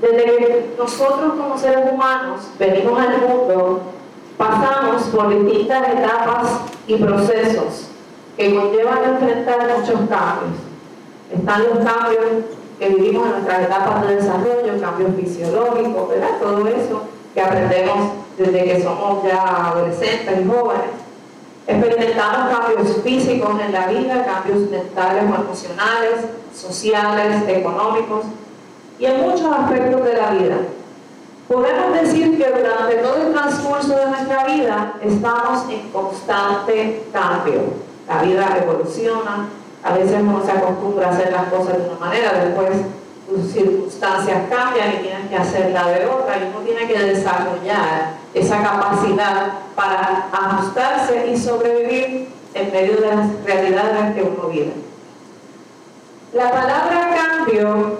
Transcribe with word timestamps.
Desde 0.00 0.24
que 0.24 0.74
nosotros 0.76 1.34
como 1.38 1.56
seres 1.56 1.92
humanos 1.92 2.40
venimos 2.58 2.98
al 2.98 3.20
mundo, 3.20 3.82
pasamos 4.36 5.02
por 5.04 5.28
distintas 5.28 5.88
etapas 5.90 6.62
y 6.88 6.96
procesos 6.96 7.86
que 8.36 8.54
conllevan 8.54 9.04
enfrentar 9.04 9.78
muchos 9.78 10.00
cambios. 10.08 10.58
Están 11.32 11.64
los 11.64 11.84
cambios 11.84 12.24
que 12.80 12.88
vivimos 12.88 13.26
en 13.26 13.32
nuestras 13.32 13.62
etapas 13.62 14.08
de 14.08 14.16
desarrollo, 14.16 14.80
cambios 14.80 15.10
fisiológicos, 15.14 16.08
¿verdad? 16.08 16.38
Todo 16.40 16.66
eso 16.66 17.02
que 17.32 17.40
aprendemos 17.40 18.12
desde 18.36 18.64
que 18.64 18.82
somos 18.82 19.22
ya 19.22 19.68
adolescentes 19.68 20.40
y 20.40 20.48
jóvenes. 20.48 20.90
Experimentamos 21.64 22.58
cambios 22.58 22.96
físicos 23.04 23.50
en 23.60 23.72
la 23.72 23.86
vida, 23.86 24.24
cambios 24.24 24.68
mentales 24.68 25.22
o 25.30 25.42
emocionales, 25.42 26.24
sociales, 26.52 27.44
económicos 27.46 28.24
y 28.98 29.06
en 29.06 29.20
muchos 29.22 29.46
aspectos 29.46 30.04
de 30.04 30.14
la 30.14 30.30
vida. 30.30 30.56
Podemos 31.48 32.00
decir 32.00 32.38
que 32.38 32.50
durante 32.50 32.94
todo 32.96 33.16
el 33.26 33.32
transcurso 33.32 33.96
de 33.96 34.06
nuestra 34.06 34.46
vida 34.46 34.94
estamos 35.02 35.68
en 35.68 35.90
constante 35.90 37.04
cambio. 37.12 37.60
La 38.08 38.22
vida 38.22 38.58
evoluciona, 38.62 39.48
a 39.82 39.92
veces 39.92 40.16
uno 40.20 40.42
se 40.44 40.52
acostumbra 40.52 41.08
a 41.08 41.10
hacer 41.10 41.32
las 41.32 41.44
cosas 41.46 41.78
de 41.78 41.88
una 41.88 41.98
manera, 41.98 42.44
después 42.44 42.70
tus 43.28 43.52
circunstancias 43.52 44.42
cambian 44.50 44.94
y 44.94 45.02
tienes 45.02 45.28
que 45.28 45.36
hacerla 45.36 45.88
de 45.88 46.06
otra 46.06 46.38
y 46.38 46.48
uno 46.48 46.60
tiene 46.60 46.86
que 46.86 46.98
desarrollar 46.98 48.14
esa 48.34 48.62
capacidad 48.62 49.52
para 49.74 50.28
ajustarse 50.32 51.28
y 51.28 51.36
sobrevivir 51.36 52.28
en 52.54 52.72
medio 52.72 53.00
de 53.00 53.06
las 53.14 53.44
realidades 53.44 54.14
que 54.14 54.22
uno 54.22 54.48
vive. 54.48 54.72
La 56.32 56.50
palabra 56.50 57.10
cambio, 57.14 57.98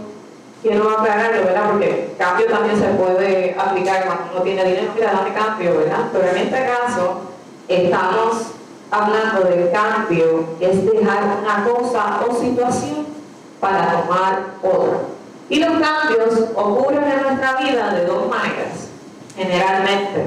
quiero 0.62 0.88
aclararlo, 0.90 1.44
¿verdad? 1.44 1.70
Porque 1.70 2.14
cambio 2.16 2.46
también 2.46 2.78
se 2.78 2.88
puede 2.90 3.56
aplicar 3.58 4.06
cuando 4.06 4.24
uno 4.32 4.42
tiene 4.42 4.64
dinero, 4.64 4.92
mira, 4.94 5.12
dame 5.12 5.34
cambio, 5.34 5.78
¿verdad? 5.78 6.08
Pero 6.12 6.28
en 6.28 6.36
este 6.36 6.66
caso 6.66 7.20
estamos 7.68 8.52
hablando 8.90 9.40
del 9.48 9.70
cambio, 9.72 10.44
es 10.60 10.84
dejar 10.84 11.24
una 11.42 11.64
cosa 11.64 12.20
o 12.28 12.34
situación 12.34 13.06
para 13.58 14.02
tomar 14.02 14.38
otra. 14.62 14.98
Y 15.48 15.58
los 15.58 15.72
cambios 15.80 16.50
ocurren 16.54 17.04
en 17.04 17.22
nuestra 17.22 17.56
vida 17.56 17.94
de 17.94 18.06
dos 18.06 18.28
maneras, 18.28 18.88
generalmente. 19.36 20.26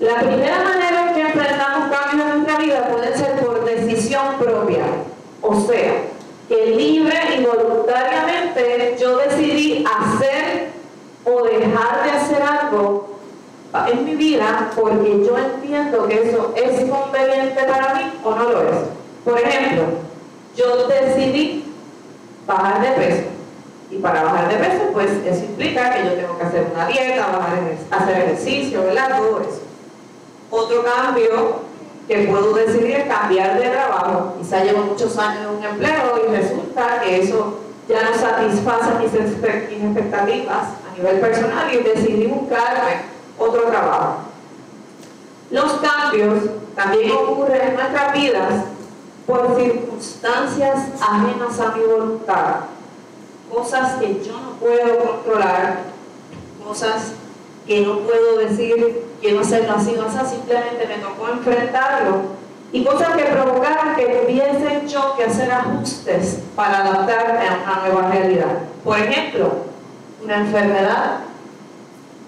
La 0.00 0.16
primera 0.16 0.64
manera 0.64 1.08
en 1.08 1.14
que 1.14 1.20
enfrentamos 1.20 1.90
cambios 1.90 2.28
en 2.28 2.42
nuestra 2.42 2.58
vida 2.58 2.88
puede 2.88 3.16
ser 3.16 3.40
por 3.40 3.64
decisión 3.64 4.36
propia, 4.38 4.84
o 5.40 5.60
sea, 5.60 6.11
que 6.52 6.66
libre 6.66 7.18
y 7.38 7.44
voluntariamente 7.44 8.94
yo 9.00 9.16
decidí 9.16 9.86
hacer 9.86 10.68
o 11.24 11.44
dejar 11.44 12.04
de 12.04 12.10
hacer 12.10 12.42
algo 12.42 13.08
en 13.90 14.04
mi 14.04 14.14
vida 14.16 14.70
porque 14.76 15.24
yo 15.24 15.38
entiendo 15.38 16.06
que 16.06 16.28
eso 16.28 16.52
es 16.54 16.90
conveniente 16.90 17.64
para 17.64 17.94
mí 17.94 18.02
o 18.22 18.34
no 18.34 18.50
lo 18.50 18.62
es. 18.64 18.76
Por 19.24 19.38
ejemplo, 19.38 19.84
yo 20.54 20.88
decidí 20.88 21.64
bajar 22.46 22.82
de 22.82 22.88
peso. 23.02 23.22
Y 23.90 23.96
para 23.96 24.22
bajar 24.22 24.48
de 24.50 24.56
peso, 24.56 24.84
pues 24.92 25.10
eso 25.24 25.44
implica 25.44 25.94
que 25.94 26.04
yo 26.04 26.12
tengo 26.12 26.38
que 26.38 26.44
hacer 26.44 26.66
una 26.74 26.86
dieta, 26.86 27.28
hacer 27.90 28.16
ejercicio, 28.24 28.82
¿verdad? 28.84 29.18
Todo 29.18 29.40
eso. 29.40 29.62
Otro 30.50 30.84
cambio 30.84 31.62
que 32.08 32.26
puedo 32.26 32.52
decidir 32.52 32.90
es 32.90 33.06
cambiar 33.06 33.58
de 33.58 33.68
trabajo. 33.70 34.34
Quizá 34.38 34.64
llevo 34.64 34.82
muchos 34.82 35.16
años 35.18 35.42
en 35.42 35.58
un 35.58 35.64
empleo 35.64 36.11
resulta 36.32 37.00
que 37.00 37.20
eso 37.20 37.58
ya 37.88 38.02
no 38.02 38.16
satisface 38.16 38.94
mis 39.00 39.14
expectativas 39.14 40.68
a 40.88 40.96
nivel 40.96 41.20
personal 41.20 41.72
y 41.72 41.78
decidí 41.78 42.26
buscarme 42.26 43.02
otro 43.38 43.62
trabajo. 43.62 44.16
Los 45.50 45.72
cambios 45.74 46.44
también 46.74 47.12
ocurren 47.12 47.68
en 47.68 47.74
nuestras 47.74 48.12
vidas 48.14 48.64
por 49.26 49.54
circunstancias 49.56 50.78
ajenas 51.00 51.60
a 51.60 51.76
mi 51.76 51.84
voluntad, 51.84 52.54
cosas 53.52 53.96
que 54.00 54.22
yo 54.24 54.32
no 54.32 54.52
puedo 54.58 54.98
controlar, 54.98 55.80
cosas 56.66 57.12
que 57.66 57.82
no 57.82 57.98
puedo 58.00 58.38
decir, 58.38 59.04
quiero 59.20 59.40
hacerlo 59.40 59.74
así 59.76 59.94
o 59.96 60.06
así, 60.06 60.36
simplemente 60.36 60.86
me 60.86 60.98
tocó 60.98 61.28
enfrentarlo, 61.28 62.14
y 62.72 62.84
cosas 62.84 63.16
que 63.16 63.24
provocaron 63.24 63.94
que 63.94 64.06
tuviese 64.06 64.88
yo 64.88 65.14
que 65.16 65.24
hacer 65.24 65.52
ajustes 65.52 66.38
para 66.56 66.78
adaptarme 66.78 67.46
a 67.46 67.60
una 67.62 67.82
nueva 67.82 68.10
realidad. 68.10 68.58
Por 68.82 68.98
ejemplo, 68.98 69.52
una 70.24 70.36
enfermedad 70.36 71.18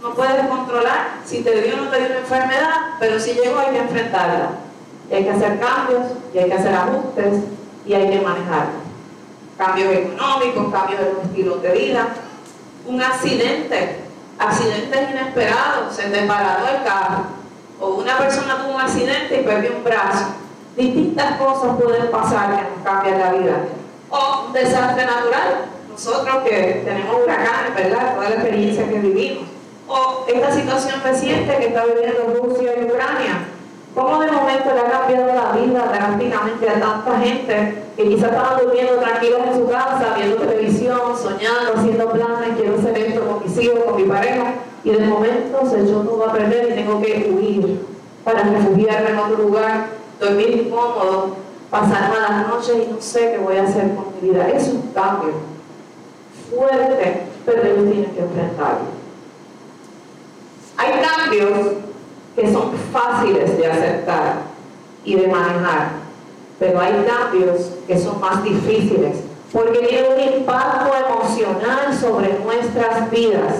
no 0.02 0.12
puedes 0.12 0.46
controlar 0.46 1.20
si 1.24 1.42
te 1.42 1.62
dio 1.62 1.76
o 1.76 1.84
no 1.84 1.90
te 1.90 1.96
dio 1.96 2.06
una 2.08 2.18
enfermedad, 2.18 2.74
pero 3.00 3.18
si 3.18 3.32
llegó 3.32 3.58
hay 3.58 3.72
que 3.72 3.78
enfrentarla. 3.78 4.50
Y 5.10 5.14
hay 5.14 5.24
que 5.24 5.30
hacer 5.30 5.58
cambios, 5.58 6.02
y 6.34 6.38
hay 6.38 6.48
que 6.48 6.54
hacer 6.54 6.74
ajustes, 6.74 7.44
y 7.86 7.94
hay 7.94 8.10
que 8.10 8.20
manejarla. 8.20 8.72
Cambios 9.56 9.92
económicos, 9.94 10.72
cambios 10.72 11.00
de 11.00 11.12
los 11.12 11.24
estilos 11.24 11.62
de 11.62 11.72
vida, 11.72 12.08
un 12.86 13.02
accidente, 13.02 14.00
accidentes 14.38 15.10
inesperados, 15.10 15.94
se 15.94 16.10
te 16.10 16.26
paró 16.26 16.66
el 16.68 16.84
carro, 16.84 17.24
o 17.80 17.88
una 17.88 18.18
persona 18.18 18.62
tuvo 18.62 18.74
un 18.74 18.80
accidente 18.80 19.40
y 19.40 19.44
perdió 19.44 19.76
un 19.76 19.84
brazo. 19.84 20.26
Distintas 20.76 21.38
cosas 21.38 21.76
pueden 21.80 22.10
pasar 22.10 22.56
que 22.56 22.62
nos 22.62 22.84
cambian 22.84 23.18
la 23.18 23.32
vida. 23.32 23.56
O 24.10 24.46
un 24.46 24.52
desastre 24.52 25.06
natural. 25.06 25.66
Nosotros 25.90 26.36
que 26.44 26.82
tenemos 26.84 27.16
huracanes, 27.22 27.74
¿verdad? 27.76 28.14
Toda 28.14 28.28
la 28.28 28.34
experiencia 28.34 28.88
que 28.88 28.98
vivimos 28.98 29.54
o 29.86 30.24
esta 30.26 30.52
situación 30.52 31.00
reciente 31.02 31.56
que 31.58 31.66
está 31.66 31.84
viviendo 31.84 32.40
Rusia 32.42 32.72
y 32.78 32.84
Ucrania. 32.84 33.48
¿Cómo 33.94 34.18
de 34.18 34.30
momento 34.30 34.74
le 34.74 34.80
ha 34.80 34.90
cambiado 34.90 35.34
la 35.34 35.52
vida 35.52 35.86
drásticamente 35.86 36.68
a 36.68 36.80
tanta 36.80 37.18
gente 37.20 37.84
que 37.96 38.08
quizás 38.08 38.30
estaban 38.30 38.64
durmiendo 38.64 38.96
tranquilos 38.96 39.40
en 39.46 39.54
su 39.54 39.68
casa, 39.68 40.14
viendo 40.16 40.36
televisión, 40.36 41.00
soñando, 41.16 41.74
haciendo 41.76 42.10
planes, 42.10 42.58
quiero 42.58 42.76
hacer 42.76 42.98
esto 42.98 43.24
con 43.24 43.44
mis 43.44 43.56
hijos, 43.58 43.84
con 43.84 43.96
mi 43.96 44.08
pareja, 44.08 44.54
y 44.84 44.90
de 44.90 45.06
momento 45.06 45.60
se 45.68 45.82
echó 45.82 46.00
todo 46.00 46.26
a 46.26 46.32
perder 46.32 46.70
y 46.70 46.74
tengo 46.74 47.00
que 47.00 47.30
huir 47.30 47.86
para 48.22 48.42
refugiarme 48.42 49.10
en 49.10 49.18
otro 49.18 49.36
lugar, 49.38 49.86
dormir 50.20 50.66
incómodo, 50.66 51.36
pasar 51.70 52.10
malas 52.10 52.48
noches 52.48 52.76
y 52.86 52.92
no 52.92 53.00
sé 53.00 53.32
qué 53.32 53.38
voy 53.38 53.56
a 53.56 53.64
hacer 53.64 53.94
con 53.94 54.06
mi 54.14 54.28
vida. 54.28 54.48
Es 54.48 54.68
un 54.68 54.82
cambio 54.92 55.32
fuerte, 56.50 57.22
pero 57.46 57.62
ellos 57.62 57.90
tienen 57.90 58.10
que 58.12 58.20
enfrentarlo. 58.20 58.94
Hay 60.76 60.92
cambios 61.00 61.72
que 62.36 62.52
son 62.52 62.72
fáciles 62.92 63.56
de 63.56 63.66
aceptar 63.66 64.42
y 65.04 65.14
de 65.14 65.28
manejar, 65.28 65.88
pero 66.58 66.80
hay 66.80 67.06
cambios 67.06 67.70
que 67.86 67.98
son 67.98 68.20
más 68.20 68.42
difíciles 68.42 69.16
porque 69.52 69.78
tienen 69.78 70.12
un 70.12 70.34
impacto 70.40 70.90
emocional 70.94 71.96
sobre 71.98 72.38
nuestras 72.40 73.10
vidas. 73.10 73.54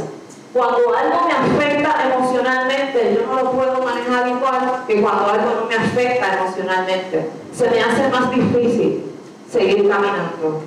Cuando 0.55 0.95
algo 0.97 1.27
me 1.27 1.33
afecta 1.33 2.15
emocionalmente, 2.15 3.19
yo 3.19 3.27
no 3.27 3.43
lo 3.43 3.51
puedo 3.51 3.83
manejar 3.83 4.29
igual 4.29 4.85
que 4.87 5.03
cuando 5.03 5.33
algo 5.33 5.63
no 5.63 5.67
me 5.67 5.75
afecta 5.75 6.33
emocionalmente. 6.39 7.29
Se 7.53 7.69
me 7.69 7.81
hace 7.81 8.09
más 8.09 8.31
difícil 8.31 9.05
seguir 9.51 9.89
caminando. 9.89 10.63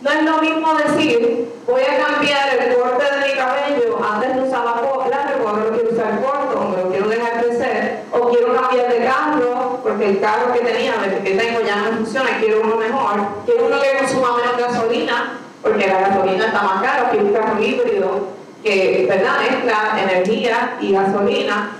No 0.00 0.10
es 0.10 0.22
lo 0.22 0.38
mismo 0.38 0.74
decir, 0.76 1.52
voy 1.66 1.82
a 1.82 2.06
cambiar 2.06 2.54
el 2.58 2.74
corte 2.74 3.04
de 3.04 3.28
mi 3.28 3.34
cabello, 3.34 4.00
antes 4.02 4.34
de 4.34 4.42
usaba 4.48 4.80
largo, 5.10 5.46
ahora 5.46 5.64
lo 5.64 5.72
quiero 5.72 5.90
usar 5.92 6.18
corto, 6.22 6.64
me 6.70 6.82
lo 6.82 6.88
quiero 6.88 7.08
dejar 7.08 7.44
crecer, 7.44 8.04
o 8.12 8.30
quiero 8.30 8.54
cambiar 8.54 8.88
de 8.92 9.04
carro, 9.04 9.78
porque 9.82 10.08
el 10.08 10.20
carro 10.20 10.54
que 10.54 10.60
tenía, 10.60 10.94
el 11.04 11.22
que 11.22 11.36
tengo 11.36 11.60
ya 11.60 11.76
no 11.76 11.96
funciona, 11.98 12.38
quiero 12.40 12.62
uno 12.62 12.76
mejor, 12.76 13.20
quiero 13.44 13.66
uno 13.66 13.76
que 13.78 13.98
consuma 13.98 14.38
menos 14.38 14.56
gasolina, 14.56 15.38
porque 15.60 15.86
la 15.86 16.00
gasolina 16.00 16.46
está 16.46 16.62
más 16.62 16.82
cara, 16.82 17.10
quiero 17.10 17.26
un 17.26 17.32
carro 17.34 17.62
híbrido, 17.62 18.31
que 18.62 19.06
¿verdad? 19.08 19.38
mezcla 19.40 20.00
energía 20.00 20.76
y 20.80 20.92
gasolina, 20.92 21.70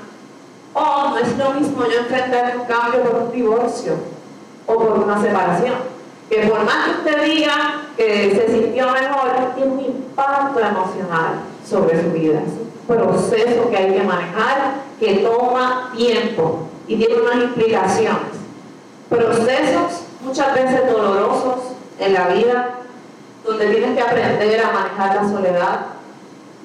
o 0.75 1.11
no 1.11 1.19
es 1.19 1.37
lo 1.37 1.51
mismo 1.53 1.85
yo 1.85 2.01
enfrentar 2.01 2.57
un 2.59 2.65
cambio 2.65 3.03
por 3.03 3.23
un 3.23 3.33
divorcio 3.33 3.95
o 4.67 4.75
por 4.75 4.99
una 4.99 5.21
separación 5.21 5.93
que 6.33 6.47
por 6.47 6.65
más 6.65 6.87
que 6.87 6.91
usted 6.93 7.25
diga 7.25 7.83
que 7.95 8.35
se 8.35 8.53
sintió 8.53 8.91
mejor, 8.91 9.55
tiene 9.55 9.71
un 9.71 9.81
impacto 9.81 10.61
emocional 10.61 11.41
sobre 11.69 12.03
su 12.03 12.11
vida. 12.11 12.41
Es 12.41 12.55
un 12.55 12.97
proceso 12.97 13.69
que 13.69 13.77
hay 13.77 13.93
que 13.93 14.03
manejar, 14.03 14.77
que 14.99 15.17
toma 15.17 15.93
tiempo 15.95 16.69
y 16.87 16.97
tiene 16.97 17.21
unas 17.21 17.35
implicaciones. 17.35 18.33
Procesos 19.11 20.05
muchas 20.25 20.55
veces 20.55 20.91
dolorosos 20.91 21.75
en 21.99 22.15
la 22.15 22.29
vida, 22.29 22.71
donde 23.45 23.67
tienes 23.67 23.95
que 23.95 24.01
aprender 24.01 24.65
a 24.65 24.73
manejar 24.73 25.17
la 25.17 25.29
soledad, 25.29 25.87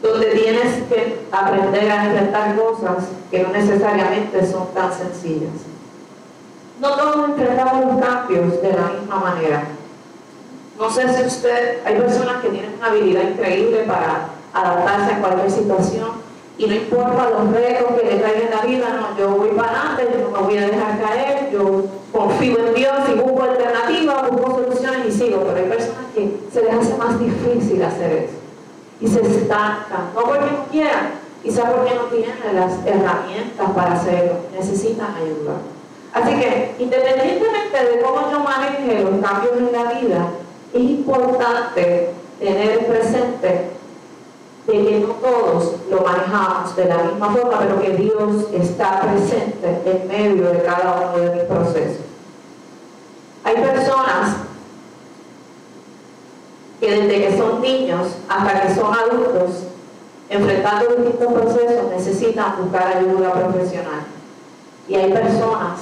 donde 0.01 0.27
tienes 0.27 0.83
que 0.83 1.25
aprender 1.31 1.91
a 1.91 2.05
enfrentar 2.05 2.55
cosas 2.55 3.05
que 3.31 3.43
no 3.43 3.49
necesariamente 3.49 4.45
son 4.45 4.67
tan 4.73 4.93
sencillas. 4.93 5.53
No 6.79 6.95
todos 6.95 7.29
enfrentamos 7.29 7.85
los 7.85 8.05
cambios 8.05 8.61
de 8.61 8.73
la 8.73 8.99
misma 8.99 9.15
manera. 9.15 9.63
No 10.77 10.89
sé 10.91 11.11
si 11.11 11.23
usted, 11.25 11.79
hay 11.83 11.95
personas 11.95 12.41
que 12.43 12.49
tienen 12.49 12.75
una 12.77 12.87
habilidad 12.87 13.23
increíble 13.23 13.83
para 13.87 14.29
adaptarse 14.53 15.15
a 15.15 15.19
cualquier 15.19 15.49
situación 15.49 16.27
y 16.59 16.67
no 16.67 16.75
importa 16.75 17.29
los 17.31 17.51
retos 17.51 17.99
que 17.99 18.05
le 18.05 18.19
traigan 18.19 18.41
en 18.41 18.51
la 18.51 18.65
vida, 18.65 18.99
no, 18.99 19.17
yo 19.17 19.29
voy 19.31 19.49
para 19.49 19.93
adelante, 19.93 20.19
yo 20.19 20.29
no 20.29 20.37
me 20.37 20.47
voy 20.47 20.57
a 20.57 20.67
dejar 20.67 21.01
caer, 21.01 21.49
yo 21.51 21.85
confío 22.11 22.67
en 22.67 22.73
Dios 22.75 22.93
y 23.09 23.19
busco 23.19 23.43
alternativas, 23.43 24.29
busco 24.29 24.51
soluciones 24.51 25.07
y 25.07 25.11
sigo. 25.11 25.43
Pero 25.43 25.55
hay 25.55 25.69
personas 25.69 26.05
que 26.13 26.39
se 26.51 26.63
les 26.63 26.73
hace 26.73 26.93
más 26.95 27.19
difícil 27.19 27.83
hacer 27.83 28.11
eso 28.11 28.36
y 28.99 29.07
se 29.07 29.21
estancan, 29.21 30.11
no 30.15 30.21
porque 30.21 30.51
no 30.51 30.65
quieran, 30.71 31.11
quizás 31.43 31.69
porque 31.69 31.95
no 31.95 32.03
tienen 32.03 32.55
las 32.55 32.73
herramientas 32.85 33.71
para 33.75 33.93
hacerlo, 33.93 34.33
necesitan 34.53 35.15
ayuda. 35.15 35.53
Así 36.13 36.35
que, 36.35 36.75
independientemente 36.79 37.77
de 37.77 38.01
cómo 38.01 38.31
yo 38.31 38.39
maneje 38.39 39.03
los 39.03 39.23
cambios 39.23 39.57
en 39.57 39.71
la 39.71 39.83
vida, 39.99 40.27
es 40.73 40.81
importante 40.81 42.13
tener 42.39 42.87
presente 42.87 43.71
que 44.65 44.99
no 44.99 45.13
todos 45.13 45.75
lo 45.89 46.01
manejamos 46.01 46.75
de 46.75 46.85
la 46.85 46.97
misma 47.03 47.33
forma, 47.33 47.59
pero 47.59 47.81
que 47.81 47.91
Dios 47.91 48.47
está 48.53 49.01
presente 49.01 49.81
en 49.85 50.07
medio 50.07 50.49
de 50.51 50.63
cada 50.63 51.09
uno 51.13 51.23
de 51.23 51.35
mis 51.35 51.43
procesos. 51.43 52.01
Hay 53.43 53.55
personas 53.55 54.35
que 56.87 57.01
desde 57.01 57.27
que 57.27 57.37
son 57.37 57.61
niños 57.61 58.07
hasta 58.29 58.61
que 58.61 58.73
son 58.73 58.93
adultos, 58.93 59.63
enfrentando 60.29 60.95
distintos 60.95 61.33
procesos, 61.33 61.91
necesitan 61.91 62.55
buscar 62.61 62.95
ayuda 62.95 63.33
profesional. 63.33 64.05
Y 64.87 64.95
hay 64.95 65.11
personas 65.11 65.81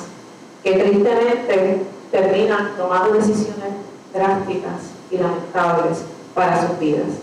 que 0.64 0.72
tristemente 0.72 1.84
terminan 2.10 2.72
tomando 2.76 3.14
decisiones 3.14 3.70
drásticas 4.16 4.82
y 5.12 5.18
lamentables 5.18 6.00
para 6.34 6.68
sus 6.68 6.80
vidas. 6.80 7.20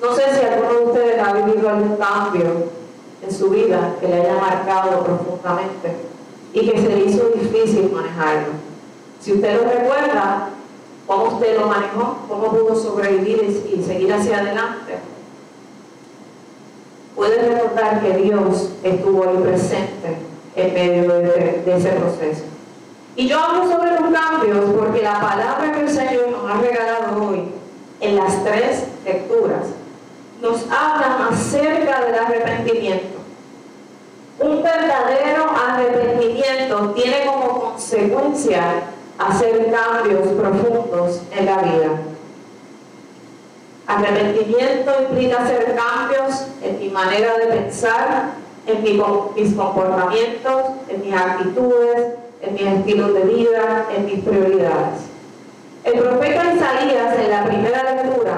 No 0.00 0.16
sé 0.16 0.22
si 0.32 0.46
alguno 0.46 0.72
de 0.72 0.86
ustedes 0.86 1.22
ha 1.22 1.32
vivido 1.34 1.68
algún 1.68 1.96
cambio 1.98 2.70
en 3.22 3.34
su 3.34 3.50
vida 3.50 3.96
que 4.00 4.08
le 4.08 4.22
haya 4.22 4.40
marcado 4.40 5.04
profundamente 5.04 5.94
y 6.54 6.70
que 6.70 6.80
se 6.80 6.88
le 6.88 7.04
hizo 7.04 7.28
difícil 7.34 7.92
manejarlo. 7.92 8.54
Si 9.20 9.34
usted 9.34 9.60
lo 9.60 9.70
recuerda, 9.70 10.48
cómo 11.06 11.24
usted 11.24 11.58
lo 11.58 11.66
manejó, 11.66 12.16
cómo 12.28 12.50
pudo 12.50 12.74
sobrevivir 12.74 13.64
y 13.74 13.82
seguir 13.82 14.12
hacia 14.12 14.38
adelante, 14.38 14.98
puede 17.14 17.38
recordar 17.48 18.00
que 18.00 18.16
Dios 18.18 18.70
estuvo 18.82 19.24
ahí 19.24 19.36
presente 19.38 20.18
en 20.56 20.74
medio 20.74 21.08
de, 21.08 21.62
ese 21.66 21.90
proceso. 21.90 22.42
Y 23.14 23.28
yo 23.28 23.38
hablo 23.40 23.70
sobre 23.70 23.92
los 23.92 24.10
cambios 24.12 24.70
porque 24.78 25.02
la 25.02 25.20
palabra 25.20 25.72
que 25.72 25.80
el 25.80 25.88
Señor 25.88 26.28
nos 26.30 26.50
ha 26.50 26.60
regalado 26.60 27.28
hoy 27.28 27.44
en 28.00 28.16
las 28.16 28.44
tres 28.44 28.84
lecturas 29.04 29.66
nos 30.42 30.62
hablan 30.70 31.32
acerca 31.32 32.04
del 32.04 32.14
arrepentimiento. 32.14 33.16
Un 34.38 34.62
verdadero 34.62 35.50
arrepentimiento 35.50 36.90
tiene 36.90 37.24
como 37.24 37.60
consecuencia 37.60 38.82
hacer 39.18 39.70
cambios 39.70 40.28
profundos 40.28 41.22
en 41.32 41.46
la 41.46 41.58
vida. 41.58 41.90
Arrepentimiento 43.86 44.92
implica 45.08 45.42
hacer 45.42 45.76
cambios 45.76 46.46
en 46.62 46.78
mi 46.80 46.88
manera 46.90 47.38
de 47.38 47.46
pensar, 47.46 48.32
en 48.66 48.82
mis 48.82 49.54
comportamientos, 49.54 50.62
en 50.88 51.02
mis 51.02 51.14
actitudes, 51.14 52.14
en 52.42 52.54
mis 52.54 52.62
estilos 52.62 53.14
de 53.14 53.20
vida, 53.20 53.86
en 53.96 54.06
mis 54.06 54.24
prioridades. 54.24 55.06
El 55.84 56.00
profeta 56.00 56.52
Isaías 56.52 57.16
en 57.16 57.30
la 57.30 57.44
primera 57.44 57.94
lectura 57.94 58.34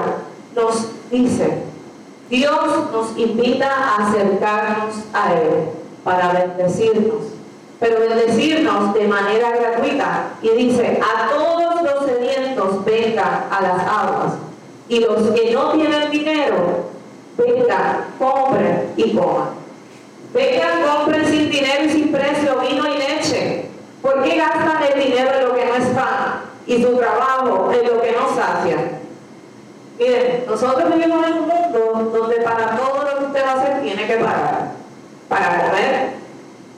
nos 0.55 0.91
dice, 1.09 1.63
Dios 2.29 2.91
nos 2.91 3.17
invita 3.17 3.71
a 3.71 4.07
acercarnos 4.07 4.95
a 5.13 5.33
Él 5.33 5.69
para 6.03 6.31
bendecirnos, 6.31 7.38
pero 7.79 7.99
bendecirnos 7.99 8.93
de 8.93 9.07
manera 9.07 9.51
gratuita. 9.51 10.29
Y 10.41 10.49
dice, 10.49 10.99
a 11.01 11.29
todos 11.29 11.81
los 11.81 12.05
sedientos 12.05 12.83
vengan 12.85 13.45
a 13.49 13.61
las 13.61 13.81
aguas, 13.81 14.33
y 14.89 14.99
los 14.99 15.31
que 15.31 15.51
no 15.51 15.71
tienen 15.71 16.11
dinero, 16.11 16.89
vengan, 17.37 18.05
compren 18.17 18.93
y 18.97 19.15
coman. 19.15 19.49
Vengan, 20.33 20.83
compren 20.83 21.25
sin 21.25 21.49
dinero 21.49 21.85
y 21.85 21.89
sin 21.89 22.11
precio 22.11 22.59
vino 22.59 22.83
y 22.87 22.97
leche. 22.97 23.69
¿Por 24.01 24.23
qué 24.23 24.37
gastan 24.37 24.83
el 24.93 25.03
dinero 25.03 25.31
en 25.33 25.45
lo 25.45 25.55
que 25.55 25.65
no 25.65 25.75
es 25.75 25.85
pan 25.89 26.41
y 26.65 26.81
su 26.81 26.95
trabajo 26.97 27.71
en 27.71 27.87
lo 27.87 28.01
que 28.01 28.11
no 28.11 28.29
sacia? 28.29 28.77
Miren, 29.99 30.45
nosotros 30.47 30.95
vivimos 30.95 31.27
en 31.27 31.33
un 31.33 31.47
mundo 31.47 32.09
donde 32.17 32.35
para 32.37 32.77
todo 32.77 33.03
lo 33.03 33.19
que 33.19 33.25
usted 33.25 33.45
va 33.45 33.51
a 33.51 33.61
hacer 33.61 33.81
tiene 33.81 34.07
que 34.07 34.15
pagar. 34.15 34.71
Para 35.27 35.65
comer, 35.65 36.18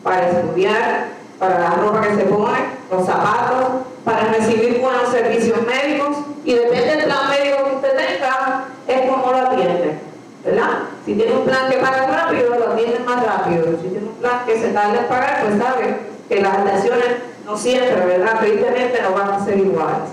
para 0.03 0.30
estudiar, 0.30 1.07
para 1.39 1.59
la 1.59 1.69
ropa 1.71 2.01
que 2.01 2.15
se 2.15 2.24
pone, 2.24 2.59
los 2.92 3.06
zapatos, 3.06 3.81
para 4.03 4.33
recibir 4.33 4.80
buenos 4.80 5.09
servicios 5.09 5.59
médicos 5.65 6.18
y 6.44 6.53
depende 6.53 6.95
del 6.95 7.06
plan 7.06 7.30
médico 7.30 7.69
que 7.69 7.75
usted 7.75 7.98
tenga, 7.98 8.65
es 8.88 9.09
como 9.09 9.31
lo 9.31 9.38
atiende. 9.38 10.00
¿Verdad? 10.44 10.69
Si 11.06 11.13
tiene 11.13 11.33
un 11.33 11.45
plan 11.45 11.69
que 11.69 11.77
paga 11.77 12.07
rápido, 12.07 12.57
lo 12.57 12.71
atienden 12.74 13.06
más 13.06 13.24
rápido. 13.24 13.63
Si 13.80 13.89
tiene 13.89 14.07
un 14.07 14.15
plan 14.15 14.42
que 14.45 14.59
se 14.59 14.69
tarda 14.69 15.00
en 15.00 15.06
pagar, 15.07 15.44
pues 15.44 15.62
sabe 15.62 15.98
que 16.27 16.42
las 16.42 16.57
atenciones 16.57 17.07
no 17.45 17.57
siempre, 17.57 18.06
¿verdad? 18.06 18.39
Tristemente 18.39 19.01
no 19.03 19.12
van 19.12 19.31
a 19.31 19.45
ser 19.45 19.57
iguales. 19.59 20.09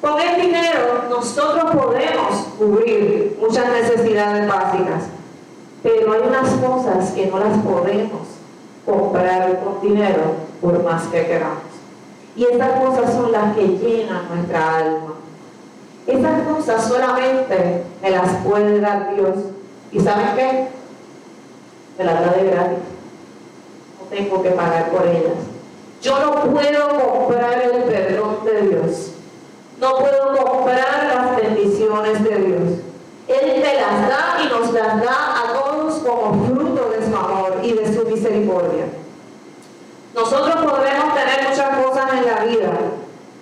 Con 0.00 0.20
el 0.20 0.40
dinero 0.40 1.04
nosotros 1.10 1.74
podemos 1.74 2.46
cubrir 2.56 3.36
muchas 3.40 3.68
necesidades 3.70 4.46
básicas, 4.46 5.04
pero 5.82 6.12
hay 6.12 6.20
unas 6.20 6.48
cosas 6.54 7.10
que 7.10 7.26
no 7.26 7.40
las 7.40 7.58
podemos 7.58 8.37
comprar 8.88 9.60
con 9.60 9.80
dinero 9.80 10.34
por 10.60 10.82
más 10.82 11.04
que 11.04 11.26
queramos. 11.26 11.58
Y 12.34 12.44
estas 12.44 12.80
cosas 12.80 13.12
son 13.12 13.32
las 13.32 13.54
que 13.54 13.66
llenan 13.66 14.28
nuestra 14.34 14.78
alma. 14.78 15.14
Estas 16.06 16.42
cosas 16.48 16.84
solamente 16.86 17.84
me 18.02 18.10
las 18.10 18.36
puede 18.44 18.80
dar 18.80 19.14
Dios. 19.14 19.36
¿Y 19.92 20.00
saben 20.00 20.28
qué? 20.36 20.68
Me 21.98 22.04
las 22.04 22.20
da 22.20 22.32
de 22.32 22.50
gratis. 22.50 22.78
No 24.00 24.06
tengo 24.16 24.42
que 24.42 24.50
pagar 24.50 24.90
por 24.90 25.06
ellas. 25.06 25.38
Yo 26.00 26.18
no 26.20 26.52
puedo 26.52 26.88
comprar 27.10 27.62
el 27.62 27.82
perdón 27.82 28.38
de 28.44 28.62
Dios 28.68 29.12
no 29.80 29.96
puedo 29.96 30.36
comprar 30.44 31.14
las 31.14 31.36
bendiciones 31.36 32.24
de 32.24 32.36
Dios. 32.36 32.62
Él 33.28 33.62
te 33.62 33.74
las 33.74 34.08
da 34.08 34.38
y 34.42 34.48
nos 34.48 34.72
las 34.72 35.00
da 35.00 35.42
a 35.42 35.52
todos 35.52 35.94
como 35.98 36.46
fruto 36.46 36.90
de 36.90 37.06
su 37.06 37.16
amor 37.16 37.58
y 37.62 37.72
de 37.72 37.94
su 37.94 38.04
misericordia. 38.08 38.77
Nosotros 40.30 40.56
podremos 40.56 41.14
tener 41.14 41.48
muchas 41.48 41.78
cosas 41.78 42.12
en 42.12 42.26
la 42.26 42.44
vida, 42.44 42.70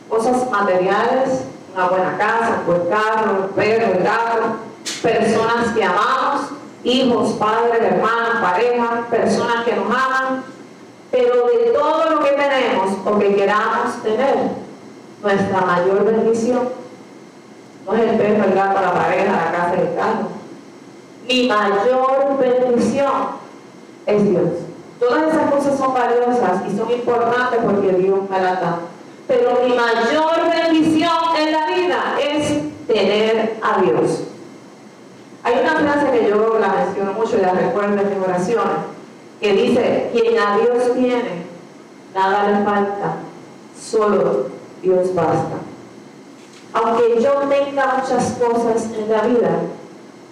cosas 0.09 0.49
materiales, 0.49 1.41
una 1.75 1.89
buena 1.89 2.17
casa, 2.17 2.61
un 2.61 2.67
buen 2.67 2.89
carro, 2.89 3.33
un 3.43 3.49
perro, 3.57 3.99
un 3.99 4.05
gato, 4.05 4.57
personas 5.03 5.75
que 5.75 5.83
amamos, 5.83 6.43
hijos, 6.85 7.33
padres, 7.33 7.83
hermanos, 7.83 8.37
pareja, 8.41 9.05
personas 9.11 9.65
que 9.65 9.75
nos 9.75 9.87
aman, 9.87 10.45
pero 11.11 11.49
de 11.49 11.73
todo 11.75 12.09
lo 12.09 12.21
que 12.21 12.31
tenemos 12.31 12.93
o 13.05 13.19
que 13.19 13.35
queramos 13.35 14.01
tener, 14.05 14.37
nuestra 15.25 15.61
mayor 15.63 16.05
bendición 16.05 16.69
no 17.85 17.95
es 17.95 18.01
el 18.01 18.17
perro, 18.17 18.45
el 18.45 18.55
gato, 18.55 18.81
la 18.81 18.95
pareja, 18.95 19.33
la 19.33 19.51
casa 19.51 19.75
y 19.77 19.81
el 19.81 19.95
carro. 19.97 20.29
Mi 21.27 21.49
mayor 21.49 22.39
bendición 22.39 23.13
es 24.07 24.25
Dios. 24.31 24.66
Todas 24.99 25.29
esas 25.29 25.51
cosas 25.51 25.79
son 25.79 25.93
valiosas 25.93 26.63
y 26.67 26.77
son 26.77 26.91
importantes 26.91 27.61
porque 27.63 27.93
Dios 27.93 28.19
me 28.31 28.41
las 28.41 28.61
da. 28.61 28.79
Pero 29.29 29.59
mi 29.67 29.75
mayor 29.75 30.49
bendición 30.49 31.11
en 31.39 31.53
la 31.53 31.67
vida 31.67 32.17
es 32.21 32.87
tener 32.87 33.59
a 33.63 33.81
Dios. 33.83 34.23
Hay 35.43 35.55
una 35.61 35.77
frase 35.77 36.11
que 36.11 36.29
yo 36.29 36.59
la 36.59 36.69
menciono 36.69 37.13
mucho 37.13 37.37
y 37.37 37.41
la 37.41 37.53
recuerdo 37.53 38.01
en 38.01 38.09
mis 38.09 38.27
oraciones, 38.27 38.79
que 39.41 39.53
dice, 39.53 40.11
quien 40.13 40.39
a 40.39 40.57
Dios 40.59 40.95
tiene, 40.95 41.45
nada 42.15 42.51
le 42.51 42.65
falta, 42.65 43.17
solo 43.79 44.47
Dios 44.83 45.15
basta. 45.15 45.57
Aunque 46.73 47.21
yo 47.21 47.33
tenga 47.49 47.99
muchas 47.99 48.33
cosas 48.33 48.89
en 48.97 49.11
la 49.11 49.23
vida, 49.23 49.61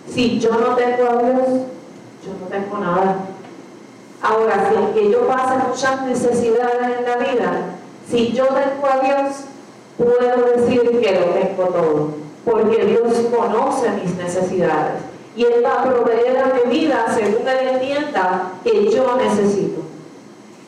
si 0.08 0.38
yo 0.40 0.50
no 0.50 0.74
tengo 0.74 1.10
a 1.10 1.22
Dios, 1.22 1.48
yo 2.24 2.32
no 2.40 2.46
tengo 2.50 2.78
nada. 2.78 3.16
Ahora, 4.24 4.70
si 4.70 4.76
aunque 4.76 5.10
yo 5.10 5.26
pase 5.28 5.54
muchas 5.68 6.00
necesidades 6.06 6.98
en 6.98 7.04
la 7.04 7.16
vida, 7.18 7.52
si 8.10 8.32
yo 8.32 8.46
tengo 8.46 8.88
a 8.90 9.04
Dios, 9.04 9.44
puedo 9.98 10.46
decir 10.56 10.98
que 10.98 11.20
lo 11.20 11.26
tengo 11.26 11.64
todo, 11.64 12.08
porque 12.42 12.86
Dios 12.86 13.12
conoce 13.30 13.90
mis 14.02 14.16
necesidades 14.16 15.02
y 15.36 15.44
Él 15.44 15.62
va 15.62 15.82
a 15.82 15.84
proveer 15.84 16.38
a 16.38 16.54
mi 16.54 16.74
vida 16.74 17.04
según 17.14 17.46
Él 17.46 17.68
entienda 17.74 18.52
que 18.64 18.90
yo 18.90 19.14
necesito. 19.16 19.82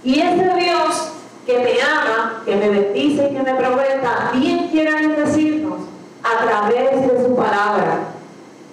Y 0.05 0.21
ese 0.21 0.55
Dios 0.55 1.13
que 1.47 1.59
me 1.59 1.81
ama, 1.81 2.43
que 2.45 2.57
me 2.57 2.69
bendice 2.69 3.31
y 3.31 3.37
que 3.37 3.43
me 3.43 3.55
provee, 3.55 4.03
también 4.03 4.69
quiere 4.69 4.93
bendecirnos 4.93 5.81
a 6.23 6.45
través 6.45 7.11
de 7.11 7.25
su 7.25 7.35
palabra. 7.35 8.01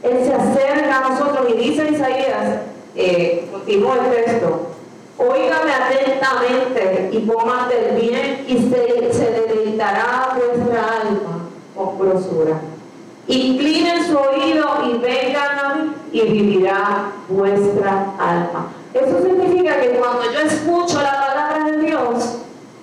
Él 0.03 0.25
se 0.25 0.33
acerca 0.33 0.63
continúa 3.63 3.95
el 3.95 4.25
texto. 4.25 4.72
Óigame 5.17 5.71
atentamente 5.71 7.09
y 7.11 7.27
coman 7.27 7.69
del 7.69 8.01
bien 8.01 8.45
y 8.47 8.57
se, 8.57 9.13
se 9.13 9.31
deleitará 9.31 10.35
vuestra 10.35 11.01
alma 11.01 11.49
con 11.75 11.99
grosura. 11.99 12.59
Inclinen 13.27 14.05
su 14.05 14.17
oído 14.17 14.83
y 14.85 14.97
vengan 14.97 15.59
a 15.59 15.75
mí 15.75 15.93
y 16.11 16.21
vivirá 16.21 17.11
vuestra 17.29 18.13
alma. 18.19 18.73
Eso 18.93 19.23
significa 19.23 19.79
que 19.79 19.91
cuando 19.91 20.31
yo 20.31 20.39
escucho 20.41 21.01
la 21.01 21.19
palabra 21.19 21.71
de 21.71 21.77
Dios, 21.79 22.39